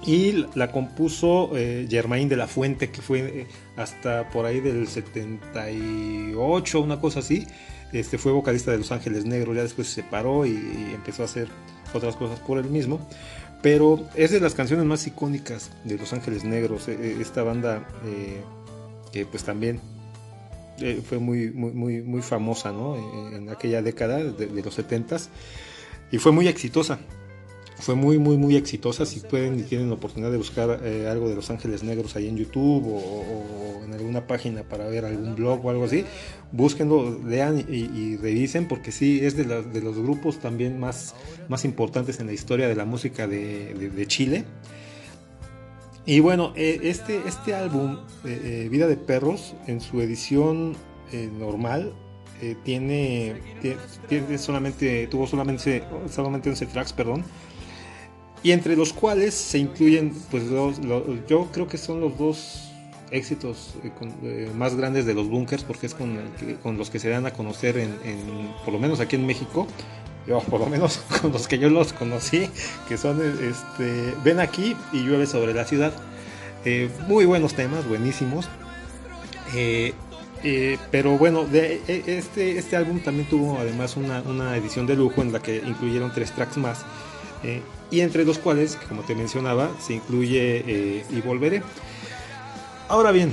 [0.09, 4.89] y la compuso eh, Germain de la Fuente, que fue eh, hasta por ahí del
[4.89, 7.47] 78, una cosa así.
[7.93, 10.57] Este, fue vocalista de Los Ángeles Negros, ya después se separó y,
[10.95, 11.49] empezó a hacer
[11.93, 13.01] otras cosas por él mismo.
[13.61, 18.41] Pero es de las canciones más icónicas de Los Ángeles Negros, eh, esta banda eh,
[19.13, 19.81] que pues también
[20.81, 22.97] eh, fue muy, muy, muy, muy famosa ¿no?
[22.97, 25.29] en, en aquella década de los 70s
[26.13, 27.01] y fue muy exitosa
[27.81, 29.07] fue muy, muy, muy exitosa.
[29.07, 32.29] Si pueden y tienen la oportunidad de buscar eh, algo de Los Ángeles Negros ahí
[32.29, 36.05] en YouTube o, en alguna página para ver algún blog o algo así,
[36.53, 41.15] búsquenlo, lean y, y revisen, porque sí, es de, los grupos también más,
[41.49, 44.45] más importantes en la historia de la música de, Chile.
[46.05, 50.75] Y bueno, eh, este, este álbum, eh, Vida de Perros, en su edición
[51.13, 51.95] eh, normal,
[52.65, 53.35] tiene,
[54.09, 57.25] tiene, solamente, tuvo solamente, solamente 11 tracks, perdón
[58.43, 60.81] y entre los cuales se incluyen, pues los,
[61.29, 62.71] yo creo que son los dos
[63.11, 63.91] éxitos eh,
[64.23, 66.19] eh, más grandes de los bunkers, porque es con,
[66.63, 67.91] con, los que se dan a conocer, en,
[68.65, 69.67] por lo menos aquí en México,
[70.27, 72.49] yo, por lo menos con los que yo los conocí,
[72.89, 75.93] que son este, Ven aquí y Llueve sobre la ciudad.
[76.65, 78.47] Eh, muy buenos temas, buenísimos.
[79.55, 79.95] Eh,
[80.45, 85.23] eh, pero bueno, de, este, este álbum también tuvo además una, una, edición de lujo
[85.23, 86.85] en la que incluyeron tres tracks más.
[87.43, 91.63] Eh, y entre los cuales, como te mencionaba, se incluye eh, Y Volveré.
[92.89, 93.33] Ahora bien,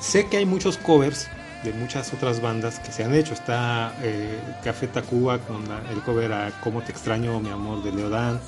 [0.00, 1.28] sé que hay muchos covers
[1.64, 3.32] de muchas otras bandas que se han hecho.
[3.32, 8.40] Está eh, Café Tacuba con el cover a Cómo te extraño, mi amor, de Leodán.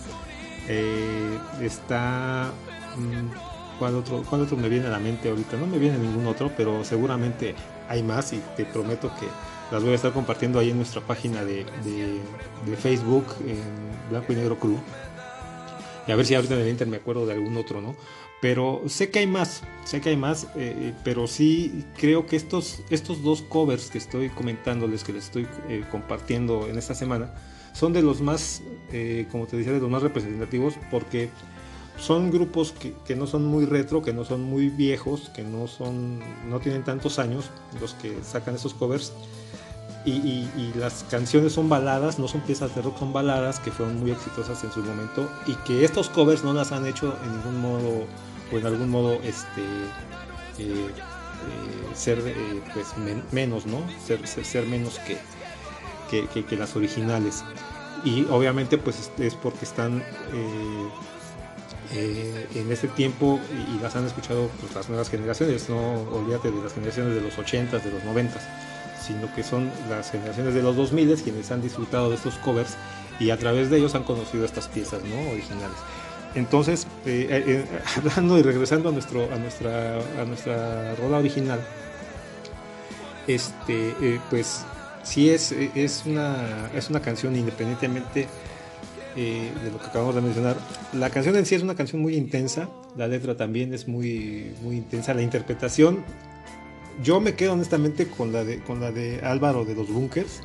[0.69, 2.51] Eh, está...
[2.97, 5.57] Mmm, ¿cuál, otro, ¿Cuál otro me viene a la mente ahorita?
[5.57, 7.55] No me viene ningún otro, pero seguramente
[7.89, 9.27] hay más y te prometo que
[9.71, 12.21] las voy a estar compartiendo ahí en nuestra página de, de,
[12.67, 13.61] de Facebook, en
[14.11, 14.79] Blanco y Negro Crew.
[16.07, 17.97] Y a ver si ahorita en el Inter me acuerdo de algún otro, ¿no?
[18.41, 22.81] Pero sé que hay más, sé que hay más, eh, pero sí creo que estos,
[22.91, 27.35] estos dos covers que estoy comentándoles, que les estoy eh, compartiendo en esta semana,
[27.73, 28.63] son de los más,
[28.93, 31.31] eh, como te decía, de los más representativos, porque
[31.99, 35.67] son grupos que, que, no son muy retro, que no son muy viejos, que no
[35.67, 37.51] son, no tienen tantos años
[37.81, 39.15] los que sacan esos covers.
[40.07, 43.99] Y, y, las canciones son baladas, no son piezas de rock, son baladas que fueron
[43.99, 47.61] muy exitosas en su momento y que estos covers no las han hecho en ningún
[47.61, 48.07] modo
[48.53, 49.63] o en algún modo este
[50.59, 53.79] eh, eh, ser eh, pues men menos, ¿no?
[54.05, 55.19] Ser, ser, menos que,
[56.29, 57.45] que, las originales.
[58.05, 60.03] Y obviamente pues es porque están
[61.93, 66.63] en este tiempo y, y, las han escuchado pues, las nuevas generaciones, no olvídate de
[66.63, 68.41] las generaciones de los 80s, de los 90s,
[69.07, 72.77] sino que son las generaciones de los 2000 quienes han disfrutado de estos covers
[73.21, 75.31] y a través de ellos han conocido estas piezas ¿no?
[75.31, 75.77] originales.
[76.35, 77.65] Entonces, eh, eh,
[77.97, 81.61] hablando y regresando a, nuestro, a, nuestra, a nuestra rola original,
[83.27, 84.65] este, eh, pues
[85.03, 88.29] sí es, es, una, es una canción independientemente
[89.17, 90.57] eh, de lo que acabamos de mencionar.
[90.93, 94.77] La canción en sí es una canción muy intensa, la letra también es muy, muy
[94.77, 96.05] intensa, la interpretación.
[97.03, 100.43] Yo me quedo honestamente con la de, con la de Álvaro de los Bunkers,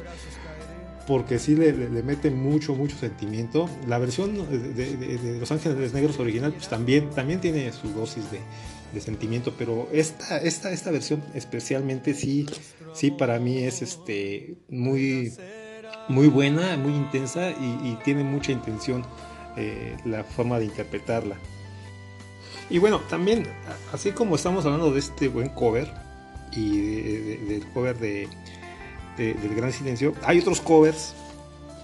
[1.07, 3.69] porque sí le, le, mete mucho, mucho sentimiento.
[3.87, 8.25] La versión de, de, de, Los Ángeles Negros original pues también, también tiene su dosis
[8.31, 8.39] de,
[8.99, 12.45] sentimiento, pero esta, esta, esta versión especialmente sí,
[12.93, 15.31] sí para mí es este, muy
[16.09, 19.05] muy buena, muy intensa y, y tiene mucha intención
[19.57, 21.35] eh, la forma de interpretarla.
[22.69, 23.45] Y bueno, también,
[23.91, 25.91] así como estamos hablando de este buen cover
[26.51, 28.27] y de, de, del cover de,
[29.17, 31.13] del Gran Silencio, hay otros covers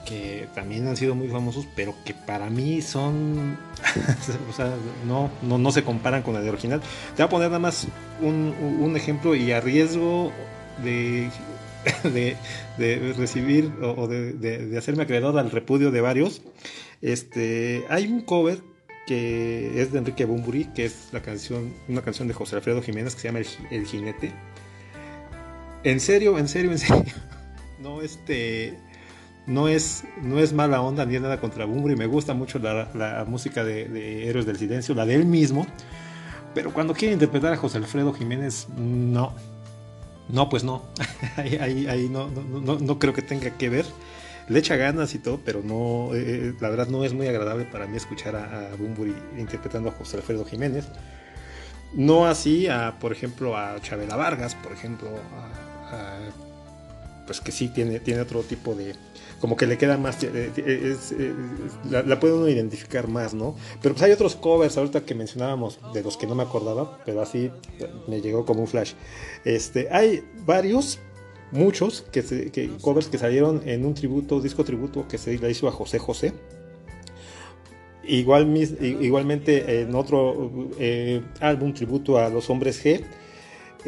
[0.05, 3.57] que también han sido muy famosos, pero que para mí son,
[4.49, 4.73] o sea,
[5.05, 6.81] no, no, no, se comparan con el original.
[7.15, 7.87] Te voy a poner nada más
[8.21, 10.31] un, un ejemplo y a riesgo
[10.83, 11.29] de
[12.77, 16.41] de, recibir o de, de, hacerme acreedor al repudio de varios.
[17.01, 18.59] Este, hay un cover
[19.05, 23.15] que es de Enrique Bumburi, que es la canción, una canción de José Alfredo Jiménez
[23.15, 24.33] que se llama El, El Jinete.
[25.87, 27.03] En serio, en serio, en serio.
[27.79, 28.77] No, este,
[29.45, 31.95] no es, no es mala onda ni nada contra Bumburi.
[31.95, 35.67] Me gusta mucho la, música de, Héroes del Silencio, la de él mismo
[36.55, 39.33] Pero cuando quiere interpretar a José Alfredo Jiménez, no.
[40.27, 40.83] No, pues no.
[41.37, 43.85] ahí no, no, creo que tenga que ver.
[44.49, 47.63] Le echa ganas y todo, pero no, eh, eh, la verdad no es muy agradable
[47.63, 50.85] para mí escuchar a, a interpretando a José Alfredo Jiménez.
[51.93, 55.66] No así a, por ejemplo, a Chabela Vargas, por ejemplo, a,
[57.25, 58.95] pues que sí tiene, tiene otro tipo de,
[59.39, 61.33] como que le queda más, eh, es, es,
[61.91, 63.55] la, la, puede uno identificar más, ¿no?
[63.81, 67.21] Pero pues hay otros covers ahorita que mencionábamos, de los que no me acordaba, pero
[67.21, 67.51] así
[68.07, 68.93] me llegó como un flash.
[69.45, 70.99] Este, hay varios,
[71.51, 75.71] muchos, que, covers que salieron en un tributo, disco tributo que se le hizo a
[75.71, 76.33] José José.
[78.03, 83.03] Igual, igualmente en otro eh, álbum tributo a los hombres G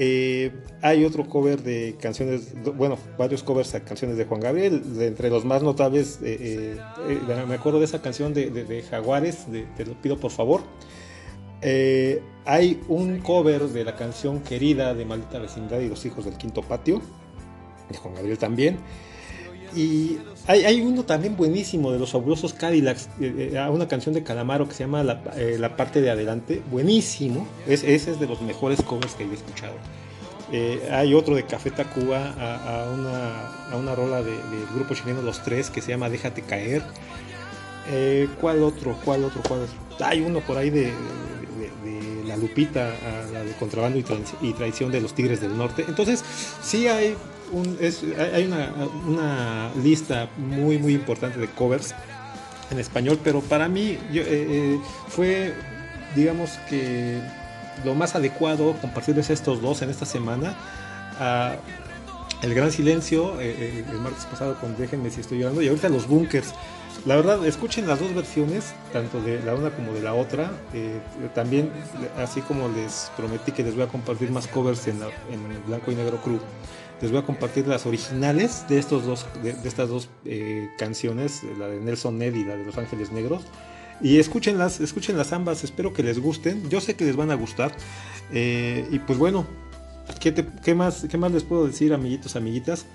[0.01, 5.29] eh, hay otro cover de canciones, bueno, varios covers a canciones de Juan Gabriel, entre
[5.29, 6.79] los más notables, eh,
[7.09, 10.61] eh, me acuerdo de esa canción de, Jaguares, Te lo pido por favor.
[12.45, 16.61] Hay un cover de la canción Querida de Maldita Vecindad y los Hijos del Quinto
[16.61, 17.01] Patio,
[17.89, 18.77] de Juan Gabriel también.
[19.75, 20.17] Y
[20.47, 24.67] hay, hay, uno también buenísimo de los fabulosos Cadillacs, eh, eh, una canción de Calamaro
[24.67, 28.41] que se llama La, eh, la parte de adelante, buenísimo, es, ese es de los
[28.41, 29.73] mejores covers que he escuchado.
[30.51, 34.95] Eh, hay otro de Café Tacuba a, una, a una rola del de, de grupo
[34.95, 36.81] chileno Los Tres que se llama Déjate Caer.
[38.41, 38.97] ¿Cuál otro?
[39.05, 39.41] ¿Cuál otro?
[39.47, 40.05] ¿Cuál otro?
[40.05, 44.53] Hay uno por ahí de, de La Lupita, a la de Contrabando y, tra y
[44.53, 45.85] Traición de los Tigres del Norte.
[45.87, 46.23] Entonces,
[46.61, 47.15] sí hay
[47.51, 48.73] un, es, hay una,
[49.07, 51.93] una, lista muy muy importante de covers
[52.71, 55.53] en español, pero para mí yo, eh, eh, fue,
[56.15, 57.19] digamos que
[57.83, 60.55] lo más adecuado compartirles estos dos en esta semana.
[61.19, 61.57] Uh,
[62.41, 66.07] el Gran Silencio, eh, el martes pasado con Déjenme si estoy llorando, y ahorita los
[66.07, 66.53] Bunkers.
[67.05, 70.51] La verdad, escuchen las dos versiones, tanto de la una como de la otra.
[70.73, 70.99] Eh,
[71.33, 71.71] también,
[72.17, 75.91] así como les prometí que les voy a compartir más covers en, la, en Blanco
[75.91, 76.39] y Negro Crew
[77.01, 81.67] les voy a compartir las originales de, estos dos, de, estas dos eh, canciones, la
[81.67, 83.43] de Nelson Ned y la de Los Ángeles Negros.
[84.01, 86.69] Y escúchenlas, escúchenlas ambas, espero que les gusten.
[86.69, 87.75] Yo sé que les van a gustar.
[88.31, 89.45] Eh, y pues bueno,
[90.19, 92.85] ¿qué, te, qué, más, ¿qué más les puedo decir, amiguitos, amiguitas?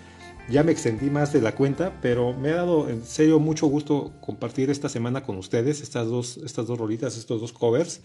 [0.49, 4.13] Ya me extendí más de la cuenta, pero me ha dado en serio mucho gusto
[4.21, 8.03] compartir esta semana con ustedes estas dos, estas dos rolitas, estos dos covers.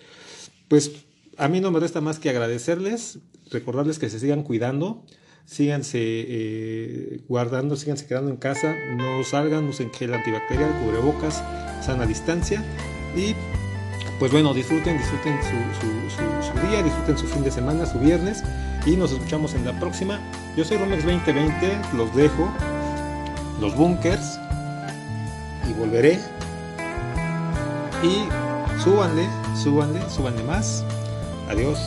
[0.70, 0.92] Pues
[1.38, 3.20] a mí no me resta más que agradecerles,
[3.52, 5.04] recordarles que se sigan cuidando
[5.46, 11.44] síganse eh, guardando, síganse quedando en casa, no salgan, usen gel antibacterial, cubrebocas,
[11.82, 12.64] sana distancia
[13.16, 13.36] y
[14.20, 18.44] pues bueno, disfruten, disfruten su, su, día, disfruten su fin de semana, su viernes
[18.86, 20.20] y nos escuchamos en la próxima.
[20.58, 22.52] Yo soy Romex 2020, los dejo,
[23.62, 24.40] los bunkers
[25.70, 26.20] y volveré
[28.04, 28.28] y
[28.82, 30.84] súbanle, súbanle, súbanle más.
[31.50, 31.80] Adiós.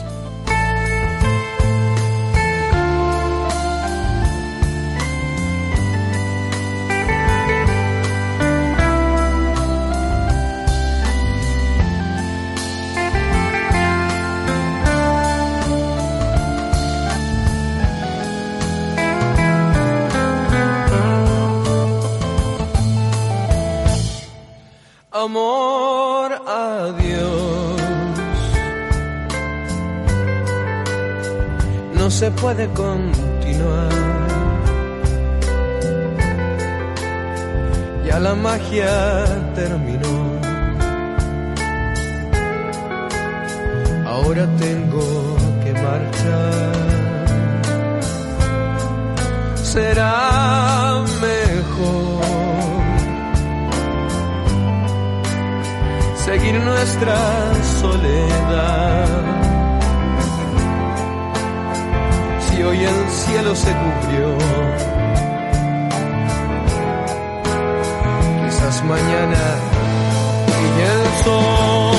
[32.41, 33.89] Puede continuar.
[38.05, 39.25] Ya la magia
[39.55, 40.15] terminó.
[44.05, 46.73] Ahora tengo que marchar.
[49.55, 52.23] Será mejor
[56.25, 57.17] seguir nuestra
[57.81, 59.02] soledad.
[62.85, 64.37] El cielo se cubrió,
[68.43, 69.55] quizás mañana
[70.59, 71.92] y el sol.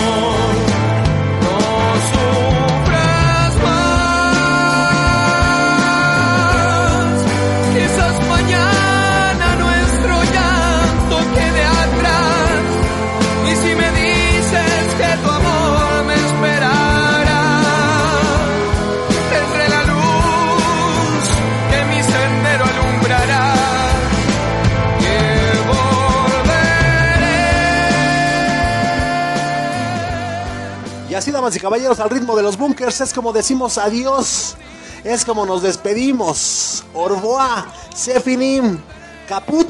[31.52, 34.56] Y caballeros, al ritmo de los bunkers es como decimos adiós.
[35.04, 36.84] Es como nos despedimos.
[36.94, 38.80] Orboa, Sefinim,
[39.28, 39.68] Caput.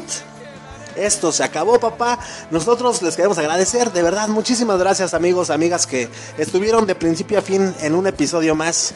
[0.95, 2.21] Esto se acabó, papá.
[2.53, 6.09] Nosotros les queremos agradecer, de verdad, muchísimas gracias, amigos, amigas que
[6.39, 8.95] estuvieron de principio a fin en un episodio más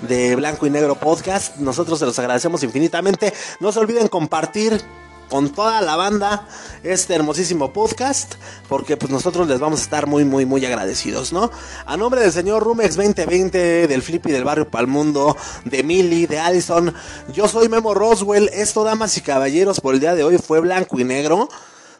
[0.00, 1.56] de Blanco y Negro Podcast.
[1.56, 3.34] Nosotros se los agradecemos infinitamente.
[3.60, 4.80] No se olviden compartir
[5.28, 6.46] con toda la banda
[6.82, 8.34] este hermosísimo podcast,
[8.68, 11.50] porque pues nosotros les vamos a estar muy, muy, muy agradecidos, ¿no?
[11.86, 16.94] A nombre del señor Rumex 2020, del Flippy del Barrio Palmundo, de Millie, de Allison,
[17.32, 20.98] yo soy Memo Roswell, esto, damas y caballeros, por el día de hoy fue blanco
[21.00, 21.48] y negro.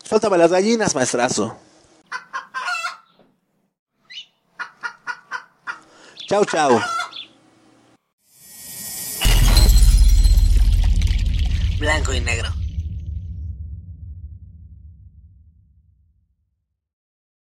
[0.03, 1.57] Suéltame las gallinas, maestrazo.
[6.29, 6.81] Chau, chau.
[11.79, 12.64] Blanco y negro.